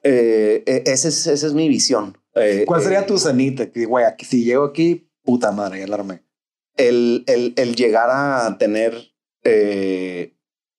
[0.02, 2.16] eh, eh, esa, es, esa es mi visión.
[2.34, 3.66] Eh, ¿Cuál sería eh, tu cenita?
[3.74, 6.22] Güey, si llego aquí, puta madre, ya la armé.
[6.76, 8.94] el, el, el llegar a tener
[9.44, 10.36] eh,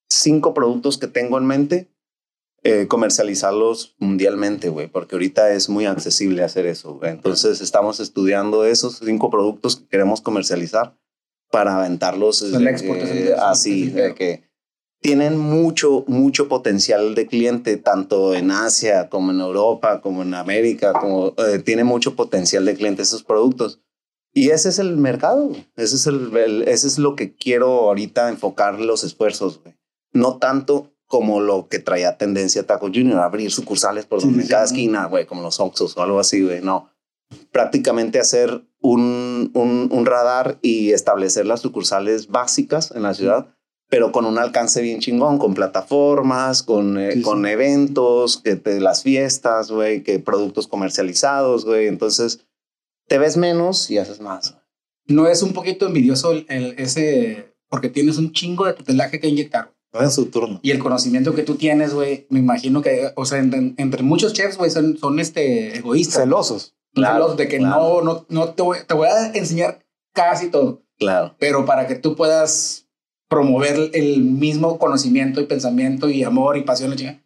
[0.08, 1.88] cinco productos que tengo en mente,
[2.64, 6.94] eh, comercializarlos mundialmente, güey, porque ahorita es muy accesible hacer eso.
[6.94, 7.10] güey.
[7.12, 10.96] Entonces estamos estudiando esos cinco productos que queremos comercializar
[11.50, 12.50] para aventarlos eh,
[13.30, 14.48] eh, así, de que
[15.00, 20.92] tienen mucho, mucho potencial de cliente, tanto en Asia como en Europa, como en América,
[20.92, 23.80] como eh, tiene mucho potencial de cliente esos productos.
[24.34, 28.28] Y ese es el mercado, ese es, el, el- ese es lo que quiero ahorita
[28.28, 29.74] enfocar los esfuerzos, güey.
[30.12, 34.66] No tanto como lo que traía tendencia Taco Junior, abrir sucursales por donde sí, cada
[34.66, 34.74] sí.
[34.74, 36.60] esquina, güey, como los Oxxos o algo así, güey.
[36.60, 36.90] No,
[37.50, 43.54] prácticamente hacer un, un, un radar y establecer las sucursales básicas en la ciudad,
[43.88, 49.02] pero con un alcance bien chingón, con plataformas, con, eh, con eventos, que te, las
[49.02, 51.86] fiestas, güey, que productos comercializados, güey.
[51.86, 52.46] Entonces,
[53.08, 54.56] te ves menos y haces más.
[55.06, 59.28] No es un poquito envidioso el, el- ese, porque tienes un chingo de tutelaje que
[59.28, 59.72] inyectar.
[59.92, 60.60] No es su turno.
[60.62, 64.32] Y el conocimiento que tú tienes, güey, me imagino que, o sea, entre, entre muchos
[64.34, 66.22] chefs, güey, son, son este, egoístas.
[66.22, 66.74] Celosos.
[66.94, 68.02] Claro, Celosos de que claro.
[68.02, 71.36] no, no, no te voy, te voy a enseñar casi todo, Claro.
[71.38, 72.86] pero para que tú puedas
[73.28, 77.22] promover el mismo conocimiento y pensamiento y amor y pasión, chingada,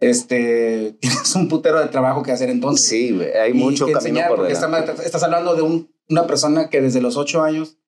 [0.00, 2.86] este, tienes un putero de trabajo que hacer entonces.
[2.86, 4.90] Sí, güey, hay Y mucho que camino enseñar, por delante.
[4.92, 7.78] estás, estás hablando de un- una persona que desde los ocho años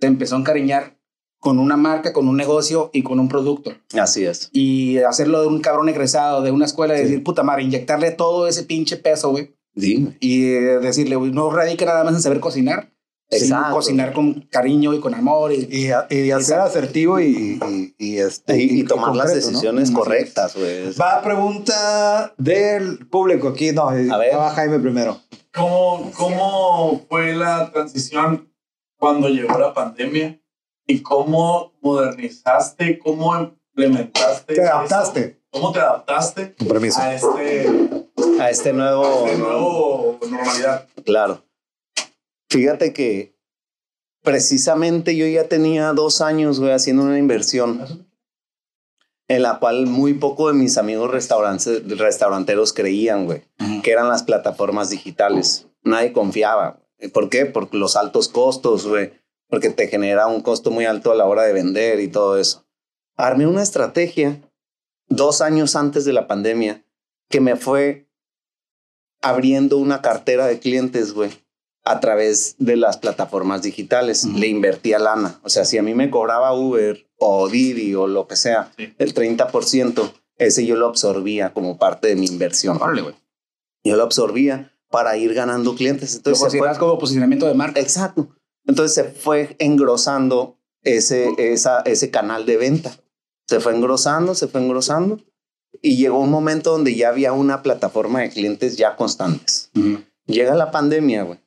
[0.00, 0.97] te empezó a encariñar
[1.40, 3.72] con una marca, con un negocio y con un producto.
[3.98, 4.50] Así es.
[4.52, 7.04] Y hacerlo de un cabrón egresado de una escuela y Sí.
[7.04, 9.54] decir, puta madre, inyectarle todo ese pinche peso, güey.
[9.76, 10.08] Sí.
[10.20, 12.90] Y eh, decirle, güey, no radica nada más en saber cocinar,
[13.30, 13.74] sino Exacto.
[13.76, 15.52] cocinar con cariño y con amor.
[15.52, 16.62] Y, Y, y hacer Exacto.
[16.64, 19.52] asertivo y, y, y, este, y, y tomar las concreto, ¿no?
[19.52, 20.92] decisiones Así correctas, güey.
[21.00, 23.70] Va pregunta del público aquí.
[23.72, 24.34] No, eh, A ver.
[24.36, 25.20] va Jaime primero.
[25.54, 28.52] ¿Cómo, ¿Cómo fue la transición
[28.98, 30.40] cuando llegó la pandemia?
[30.90, 34.54] ¿Y cómo modernizaste, cómo implementaste?
[34.54, 34.72] Te eso?
[34.72, 35.40] adaptaste.
[35.50, 36.98] ¿Cómo te adaptaste Con permiso.
[37.00, 37.68] a este,
[38.40, 39.26] A este nuevo...
[39.26, 40.88] este nuevo normalidad?
[41.04, 41.44] Claro.
[42.50, 43.34] Fíjate que
[44.22, 48.06] precisamente yo ya tenía dos años, güey, haciendo una inversión
[49.28, 53.42] en la cual muy poco de mis amigos restaurantes, restauranteros creían, güey,
[53.82, 55.66] que eran las plataformas digitales.
[55.82, 56.80] Nadie confiaba.
[56.98, 57.10] güey.
[57.10, 57.44] ¿Por qué?
[57.46, 59.12] Por los altos costos, güey,
[59.48, 62.66] porque te genera un costo muy alto a la hora de vender y todo eso.
[63.16, 64.40] Armé una estrategia
[65.08, 66.84] dos años antes de la pandemia
[67.28, 68.08] que me fue
[69.20, 71.30] abriendo una cartera de clientes, güey,
[71.84, 74.24] a través de las plataformas digitales.
[74.24, 75.40] Le invertía lana.
[75.42, 78.94] O sea, si a mí me cobraba Uber o Didi o lo que sea, Sí.
[78.98, 82.76] el 30%, ese yo lo absorbía como parte de mi inversión.
[82.80, 83.14] órale, güey.
[83.84, 86.12] Yo lo absorbía para ir ganando clientes.
[86.12, 87.80] Lo Entonces, se fue, como posicionamiento de marca.
[87.80, 88.28] exacto.
[88.68, 92.92] Entonces se fue engrosando ese, esa, ese canal de venta.
[93.48, 95.18] Se fue engrosando, se fue engrosando.
[95.80, 99.70] Y llegó un momento donde ya había una plataforma de clientes ya constantes.
[100.26, 101.40] Llega la pandemia, güey.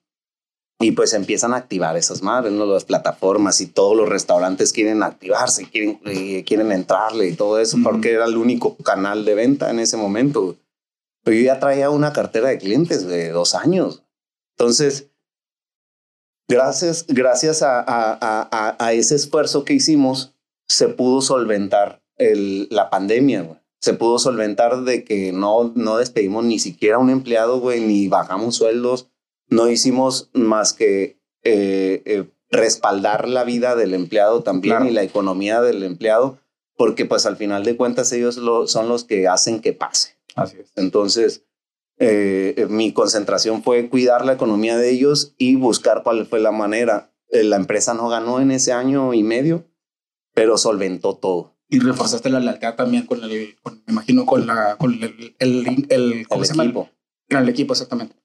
[0.80, 2.66] Y pues empiezan a activar esas madres, ¿no?
[2.66, 7.78] Las plataformas y todos los restaurantes quieren activarse, quieren, eh, quieren entrarle y todo eso,
[7.84, 10.42] porque era el único canal de venta en ese momento.
[10.42, 10.58] güey.
[11.24, 14.02] Pero yo ya traía una cartera de clientes de dos años.
[14.58, 15.11] Entonces,
[16.52, 20.34] gracias, gracias a, a- a- a- ese esfuerzo que hicimos,
[20.68, 23.60] se pudo solventar el- la pandemia, güey.
[23.82, 28.56] Se pudo solventar de que no, no despedimos ni siquiera un empleado, güey, ni bajamos
[28.56, 29.10] sueldos,
[29.50, 34.92] no hicimos más que eh, eh, respaldar la vida del empleado también Claro.
[34.92, 36.38] y la economía del empleado,
[36.78, 40.18] porque pues al final de cuentas ellos lo- son los que hacen que pase.
[40.36, 40.72] Así es.
[40.76, 41.44] Entonces,
[42.02, 47.14] eh, mi concentración fue cuidar la economía de ellos y buscar cuál fue la manera.
[47.30, 49.66] Eh, la empresa no ganó en ese año y medio,
[50.34, 51.56] pero solventó todo.
[51.70, 55.86] Y reforzaste la lealtad también con el, con- me imagino, con la, con el, el,
[55.90, 56.64] el, ¿cómo El se llama?
[56.66, 56.90] equipo.
[57.30, 58.16] Con el equipo, exactamente.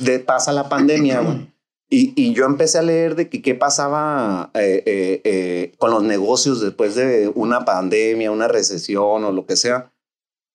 [0.00, 1.48] de, pasa la pandemia, güey.
[1.92, 6.02] Y, y yo empecé a leer de que qué pasaba eh, eh, eh, con los
[6.04, 9.92] negocios después de una pandemia, una recesión o lo que sea.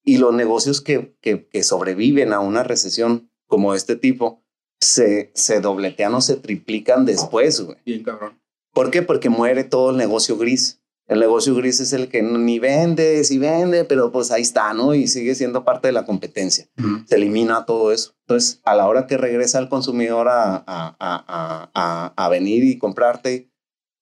[0.05, 4.43] Y los negocios que, que, que sobreviven a una recesión como este tipo
[4.79, 7.77] se, se dobletean o se triplican después, güey.
[7.85, 8.39] Bien, cabrón.
[8.73, 9.01] ¿Por qué?
[9.01, 10.81] Porque muere todo el negocio gris.
[11.07, 14.95] El negocio gris es el que ni vende, sí vende, pero pues ahí está, ¿no?
[14.95, 16.67] Y sigue siendo parte de la competencia
[17.05, 18.15] se elimina todo eso.
[18.21, 22.77] Entonces, a la hora que regresa el consumidor a, a, a, a, a venir y
[22.77, 23.51] comprarte,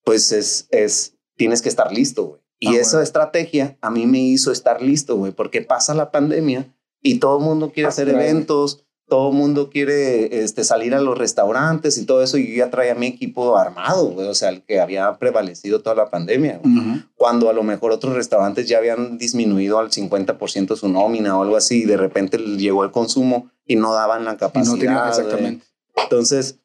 [0.04, 2.42] pues es, es, tienes que estar listo, güey.
[2.64, 3.04] Y Ah, esa bueno.
[3.04, 7.44] estrategia a mí me hizo estar listo, güey, porque pasa la pandemia y todo el
[7.44, 8.22] mundo quiere hacer Claro.
[8.22, 12.38] eventos, todo el mundo quiere este, salir a los restaurantes y todo eso.
[12.38, 15.96] Y yo ya traía mi equipo armado, güey, o sea, el que había prevalecido toda
[15.96, 16.60] la pandemia.
[16.64, 21.44] güey cuando a lo mejor otros restaurantes ya habían disminuido al 50% su nómina o
[21.44, 24.74] algo así, y de repente llegó el consumo y no daban la Y capacidad.
[24.74, 25.10] no tenía güey.
[25.10, 25.66] exactamente.
[25.96, 26.60] Entonces,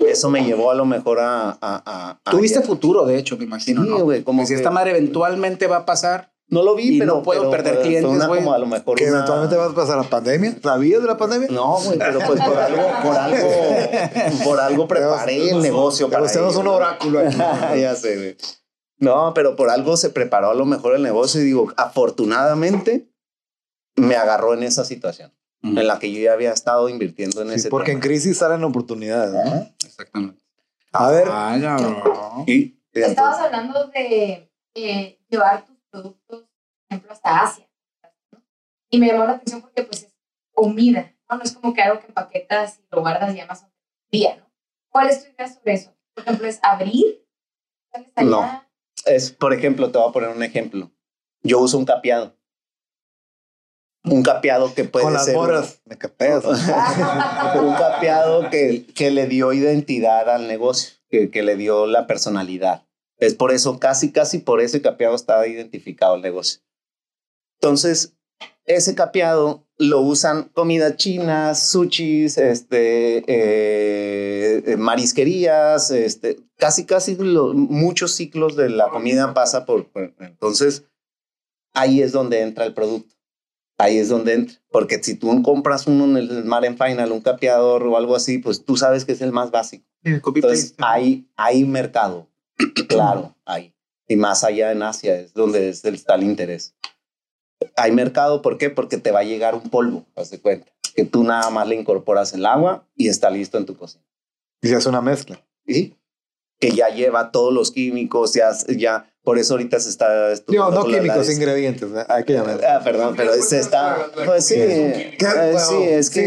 [0.00, 1.50] eso me llevó a lo mejor a...
[1.50, 3.98] a, a- a- Tuviste a- futuro, de hecho, me imagino, Sí, ¿no?
[4.00, 7.16] güey, como Que si esta madre eventualmente va a pasar, No lo vi, y pero...
[7.16, 8.40] no puedo pero perder fue clientes, una güey.
[8.40, 10.56] como a lo mejor Que una- eventualmente vas a pasar la pandemia.
[10.62, 11.48] ¿Sabías de la pandemia?
[11.50, 13.48] No, güey, pero pues por algo, por algo,
[14.44, 16.74] por algo preparé el negocio Pero para tenemos un ¿no?
[16.74, 17.36] oráculo aquí.
[17.80, 18.36] ya sé, güey.
[18.98, 23.08] No, pero por algo se preparó a lo mejor el negocio y digo, afortunadamente
[23.96, 25.32] me agarró en esa situación
[25.62, 28.08] En la que yo ya había estado invirtiendo en Sí, ese porque en tema.
[28.08, 29.32] crisis salen oportunidades.
[29.32, 29.68] ¿no?
[29.84, 30.42] exactamente.
[30.92, 32.44] A ver, Ah, ya, bro.
[32.46, 36.48] Y Estabas hablando de eh, llevar tus productos, por
[36.90, 37.68] ejemplo, hasta Asia.
[38.32, 38.42] ¿no?
[38.90, 40.14] Y me llamó la atención porque pues es
[40.52, 41.36] comida, ¿no?
[41.36, 43.48] No es como que algo que empaquetas y lo guardas y un
[44.10, 44.50] día, ¿no?
[44.90, 45.96] ¿Cuál es tu idea sobre eso?
[46.14, 47.24] Por ejemplo, ¿es abrir?
[48.22, 48.64] No.
[49.06, 50.90] es, por ejemplo, te voy a poner un ejemplo.
[51.42, 52.36] Yo uso un capeado.
[54.04, 56.44] Un capeado que puede con las ser un- morras, me capeas.
[56.44, 62.84] un capeado que, que le dio identidad al negocio, que, que le dio la personalidad.
[63.18, 66.60] Es por eso, casi, casi por ese capeado está identificado el negocio.
[67.60, 68.16] Entonces,
[68.64, 77.54] ese capeado lo usan comida china, sushis, este, eh, eh, marisquerías, este, casi, casi lo-
[77.54, 80.84] muchos ciclos de la comida pasa por, por- entonces,
[81.72, 83.14] ahí es donde entra el producto.
[83.82, 84.56] Ahí es donde entra.
[84.70, 88.64] Porque si tú compras uno en el Maren Final, un capeador o algo así, pues
[88.64, 89.84] tú sabes que es el más básico.
[90.04, 92.28] Entonces, hay, hay mercado.
[92.88, 93.74] claro, hay.
[94.08, 96.74] Y más allá en Asia es donde es- está el interés.
[97.76, 98.70] Hay mercado, ¿por qué?
[98.70, 100.70] Porque te va a llegar un polvo, haz de cuenta.
[100.94, 104.04] Que tú nada más le incorporas el agua y está listo en tu cocina.
[104.60, 105.44] Y se hace una mezcla.
[105.66, 105.96] ¿Sí?
[106.60, 110.70] Que ya lleva todos los químicos, ya, ya por eso ahorita se está Digo, estudiando.
[110.72, 111.88] no químicos, la- ingredientes.
[112.08, 112.60] Hay que llamar.
[112.64, 114.06] Ah, perdón, pero se está.
[114.26, 115.16] Pues sí, ¿Qué?
[115.20, 116.26] eh, sí, es que.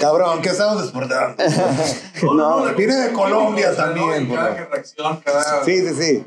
[0.00, 1.42] Cabrón, ¿qué estamos exportando?
[2.34, 5.64] No, Viene de Colombia también, Cada reacción, cada.
[5.64, 6.24] Sí, sí, sí.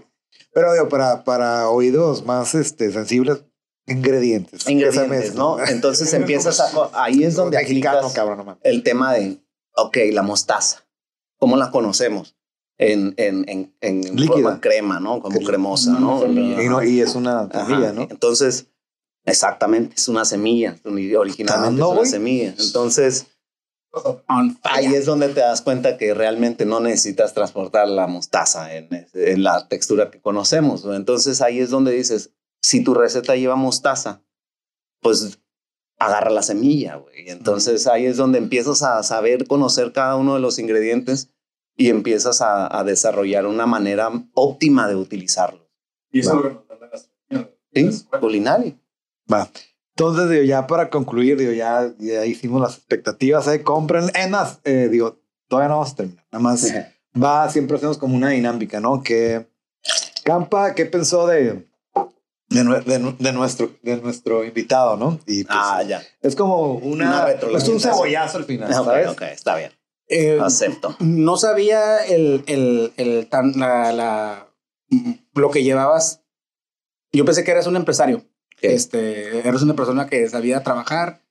[0.53, 3.43] Pero digo, para, para oídos más este, sensibles,
[3.87, 4.67] ingredientes.
[4.67, 5.35] Ingredientes.
[5.35, 5.63] ¿no?
[5.65, 6.71] Entonces empiezas a.
[6.93, 9.37] Ahí es donde aplicas cabrón, el tema de,
[9.75, 10.85] ok, la mostaza.
[11.37, 12.35] ¿Cómo la conocemos?
[12.77, 14.33] En, en, en, en Líquida.
[14.33, 15.21] forma crema, ¿no?
[15.21, 16.19] Como Que- cremosa, ¿no?
[16.21, 16.61] semilla.
[16.63, 17.65] Y, no, y es una Ajá.
[17.67, 18.01] semilla, ¿no?
[18.09, 18.67] Entonces,
[19.23, 20.75] exactamente, es una semilla.
[21.17, 22.53] Originalmente es una semilla.
[22.59, 23.27] Entonces,
[24.27, 28.89] On ahí es donde te das cuenta que realmente no necesitas transportar la mostaza en,
[29.13, 30.83] en la textura que conocemos.
[30.83, 30.95] ¿no?
[30.95, 34.21] Entonces, ahí es donde dices, si tu receta lleva mostaza,
[35.01, 35.39] pues
[35.97, 37.29] agarra la semilla, güey.
[37.29, 41.29] Entonces ahí es donde empiezas a saber conocer cada uno de los ingredientes
[41.77, 45.67] y empiezas a, a desarrollar una manera óptima de utilizarlos.
[46.11, 46.79] Y eso es lo que nos
[47.33, 47.49] la.
[47.73, 48.77] Sí.
[49.31, 49.49] Va.
[49.97, 53.63] Entonces, digo, ya para concluir, digo, ya, ya hicimos las expectativas, ¿eh?
[53.63, 54.09] Compren.
[54.13, 56.25] Es más, eh, digo, todavía no vamos a terminar.
[56.31, 56.73] Nada más
[57.21, 59.01] va, siempre hacemos como una dinámica, ¿no?
[59.03, 59.47] Que
[60.23, 61.67] Campa, ¿qué pensó de,
[62.49, 65.19] de, de de nuestro, de nuestro invitado, no?
[65.27, 66.01] Y pues, Ah, ya.
[66.21, 67.79] es como Una una, es un retroalimentación.
[67.79, 69.07] cebollazo al final, Ok, ¿sabes?
[69.09, 69.71] ok, está bien.
[70.07, 70.95] Eh, Acepto.
[70.99, 74.47] no sabía el, el, el tan, la, la,
[75.33, 76.21] lo que llevabas.
[77.11, 78.23] Yo pensé que eras un empresario.
[78.57, 78.73] ¿Qué?
[78.73, 81.21] Este, eres una persona que sabía trabajar,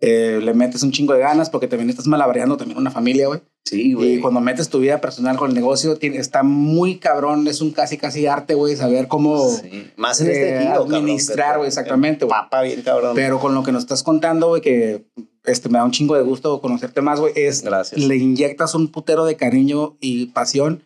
[0.00, 3.42] eh, le metes un chingo de ganas porque también estás malabareando también una familia, güey.
[3.64, 4.14] Sí, güey.
[4.14, 7.70] Y cuando metes tu vida personal con el negocio, tiene, está muy cabrón, es un
[7.72, 12.24] casi casi arte, güey, saber cómo Sí, Más en este eh, giro, administrar, güey, exactamente,
[12.24, 12.38] güey.
[12.38, 13.12] Papa bien, cabrón.
[13.14, 15.06] Pero con lo que nos estás contando, güey, que
[15.44, 18.00] este, me da un chingo de gusto conocerte más, güey, es Gracias.
[18.00, 20.84] le inyectas un putero de cariño y pasión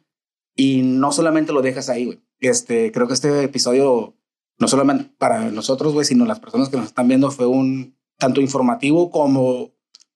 [0.57, 2.21] y no solamente lo dejas ahí, güey.
[2.41, 4.17] Este, creo que este episodio,
[4.59, 8.41] no solamente para nosotros, güey, sino las personas que nos están viendo, fue un tanto
[8.41, 9.74] informativo como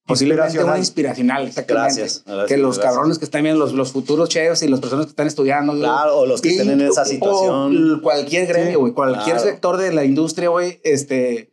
[0.09, 1.85] posiblemente una inspiracional, exactamente.
[2.01, 2.25] Gracias.
[2.27, 2.95] gracias, que los gracias.
[2.95, 6.17] cabrones que están viendo, los, los futuros chefs y las personas que están estudiando, Claro,
[6.19, 8.01] o los que y- estén en esa o situación.
[8.03, 9.41] cualquier gremio, güey, cualquier claro.
[9.51, 11.53] sector de la industria, güey, este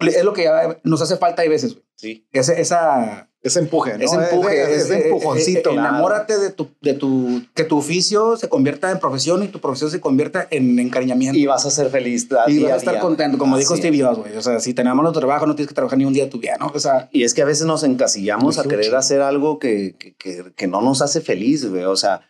[0.00, 1.84] es lo que ya nos hace falta hay veces, güey.
[1.96, 2.28] Sí.
[2.32, 4.04] Ese, esa, Ese empuje, ¿no?
[4.04, 5.70] ese empuje, ese, ese- ese empujoncito.
[5.70, 5.88] eh, eh, claro.
[5.88, 9.90] enamórate de tu, de tu, que tu oficio se convierta en profesión y tu profesión
[9.90, 11.36] se convierta en encariñamiento.
[11.36, 12.28] Y vas a ser feliz.
[12.46, 13.00] Y día vas a a estar día.
[13.00, 13.80] contento, como Así dijo es.
[13.80, 14.36] Steve Jobs, güey.
[14.36, 16.24] O sea, si te enamoras de tu trabajo, no tienes que trabajar ni un día
[16.26, 16.70] de tu vida, ¿no?
[16.72, 20.14] O sea, Y es que a veces nos encasillamos a querer hacer algo que, que,
[20.14, 21.82] que, que no nos hace feliz, güey.
[21.84, 22.20] O sea,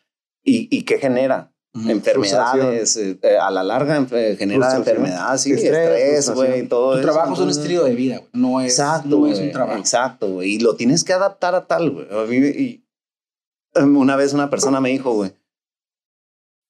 [0.42, 1.52] ¿y, y qué genera?
[1.86, 7.08] Enfermedades, eh, eh, a la larga enfe- genera enfermedades, sí, Estrés, güey, todo tu eso.
[7.10, 8.30] trabajo es un estilo de vida, güey.
[8.32, 9.78] No es, Exacto, no es un trabajo.
[9.78, 10.54] Exacto, güey.
[10.54, 12.06] Y lo tienes que adaptar a tal, güey.
[12.10, 12.84] A mí, y,
[13.80, 15.32] um, una vez una persona me dijo, güey,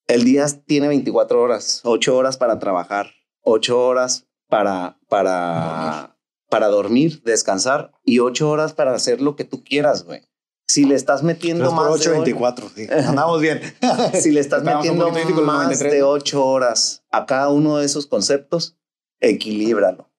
[0.07, 6.17] el día tiene 24 horas, 8 horas para trabajar, 8 horas para, para,
[6.49, 10.21] para dormir, descansar y 8 horas para hacer lo que tú quieras, güey.
[10.69, 12.69] Si le estás metiendo 3 por más 8, de 24.
[12.75, 12.87] Sí.
[12.91, 13.59] Andamos bien.
[14.21, 15.11] si le estás un metiendo
[15.41, 16.09] más 93, de ¿no?
[16.09, 18.77] 8 horas a cada uno de esos conceptos,
[19.19, 20.11] equilíbralo.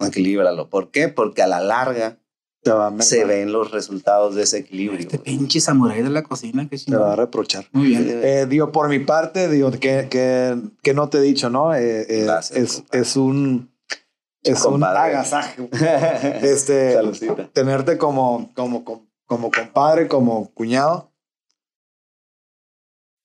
[0.00, 0.68] Equilíbralo.
[0.68, 1.06] ¿Por qué?
[1.06, 2.18] Porque a la larga
[2.64, 5.02] Te va a, se ven los resultados de ese equilibrio.
[5.02, 5.36] Este güey.
[5.36, 7.66] pinche samurái de la cocina, que te va a reprochar.
[7.70, 8.20] Muy bien.
[8.24, 11.76] Eh, digo, por mi parte, digo, que, que, que no te he dicho, ¿no?
[11.76, 13.72] Eh, eh, Gracias, es, es un,
[14.42, 14.98] es un Compadre.
[15.14, 15.68] agasaje.
[16.42, 17.48] Este, Saludcita.
[17.52, 21.10] tenerte como, como, como, como compadre, como cuñado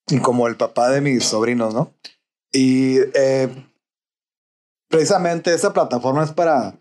[0.08, 1.94] y como el papá de mis sobrinos, ¿no?
[2.54, 3.50] Y eh,
[4.88, 6.80] precisamente esa plataforma es para,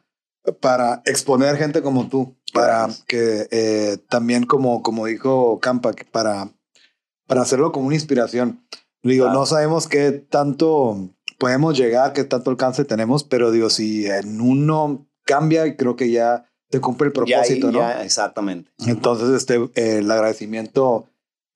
[0.60, 6.52] para exponer gente como tú, para que eh, también como, como dijo Campa, para,
[7.26, 8.64] para hacerlo como una inspiración.
[9.02, 9.40] Digo, Claro.
[9.40, 15.04] no sabemos qué tanto podemos llegar, qué tanto alcance tenemos, pero digo, si en uno
[15.24, 17.78] cambia, creo que ya se cumple el Ya, propósito, ¿no?
[17.78, 18.70] ya, exactamente.
[18.86, 21.06] Entonces, este, eh, el agradecimiento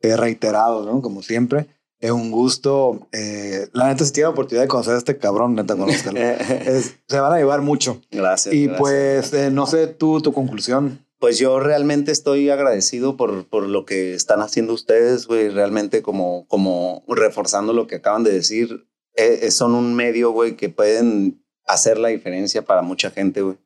[0.00, 1.02] eh, reiterado, ¿no?
[1.02, 1.66] Como siempre.
[1.98, 3.08] Es un gusto.
[3.12, 6.18] eh, la neta, si tiene la oportunidad de conocer a este cabrón, neta, conózcalo.
[7.08, 8.00] Se van a llevar mucho.
[8.10, 8.54] gracias.
[8.54, 8.78] Y gracias.
[8.80, 11.04] pues, eh, no sé, tú, tu conclusión.
[11.18, 15.50] Pues yo realmente estoy agradecido por, por lo que están haciendo ustedes, güey.
[15.50, 18.86] Realmente como, como reforzando lo que acaban de decir.
[19.16, 23.58] eh, eh, son un medio, güey, que pueden hacer la diferencia para mucha gente, güey.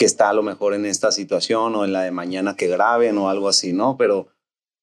[0.00, 3.18] Que está a lo mejor en esta situación o en la de mañana que graben
[3.18, 3.98] o algo así, ¿no?
[3.98, 4.28] Pero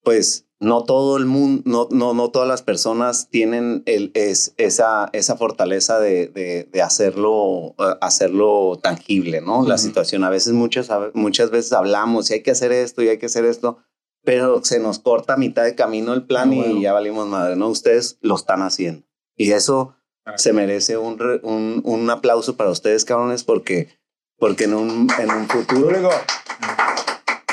[0.03, 5.09] pues no todo el mundo, no, no, no todas las personas tienen el, es, esa,
[5.13, 9.67] esa fortaleza de, de, de hacerlo, eh, hacerlo tangible, ¿no?
[9.67, 10.23] La situación.
[10.23, 13.43] A veces, muchas, muchas veces hablamos y hay que hacer esto y hay que hacer
[13.45, 13.79] esto,
[14.23, 16.79] pero se nos corta a mitad de camino el plan y bueno.
[16.79, 17.69] ya valimos madre, ¿no?
[17.69, 19.01] Ustedes lo están haciendo.
[19.35, 19.95] Y eso
[20.35, 23.96] se merece un, un, un aplauso para ustedes, cabrones, porque,
[24.37, 26.09] porque en, un, en un futuro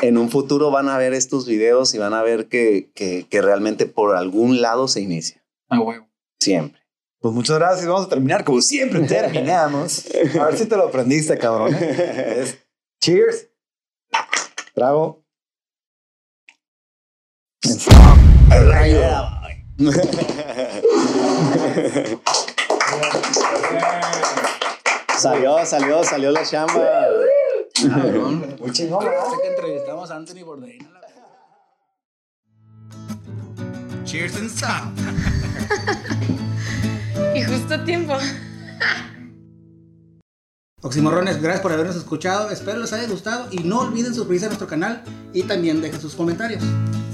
[0.02, 3.40] en un futuro van a ver estos videos y van a ver que, que, que
[3.40, 5.42] realmente por algún lado se inicia.
[5.68, 6.06] Ah, huevo.
[6.40, 6.80] Siempre.
[7.20, 7.86] Pues muchas gracias.
[7.86, 10.04] Vamos a terminar como siempre terminamos.
[10.38, 11.74] A ver si te lo aprendiste, cabrón.
[11.74, 12.40] ¿eh?
[12.42, 12.58] Es-
[13.00, 13.48] Cheers.
[14.74, 15.24] Trago.
[25.18, 27.06] salió, salió, salió la chamba.
[27.88, 28.56] Cabrón.
[28.60, 30.88] Muy chingón, Parece que entrevistamos a Anthony Bourdain.
[34.04, 34.92] Cheers and stop.
[37.34, 38.14] Y justo a tiempo.
[40.82, 42.50] Oximorrones, gracias por habernos escuchado.
[42.50, 45.02] Espero les haya gustado y no olviden suscribirse a nuestro canal
[45.32, 46.62] y también dejen sus comentarios.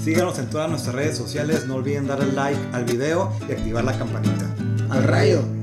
[0.03, 1.65] Síganos en todas nuestras redes sociales.
[1.65, 4.53] No olviden darle like al video y activar la campanita.
[4.89, 5.60] Al rayo.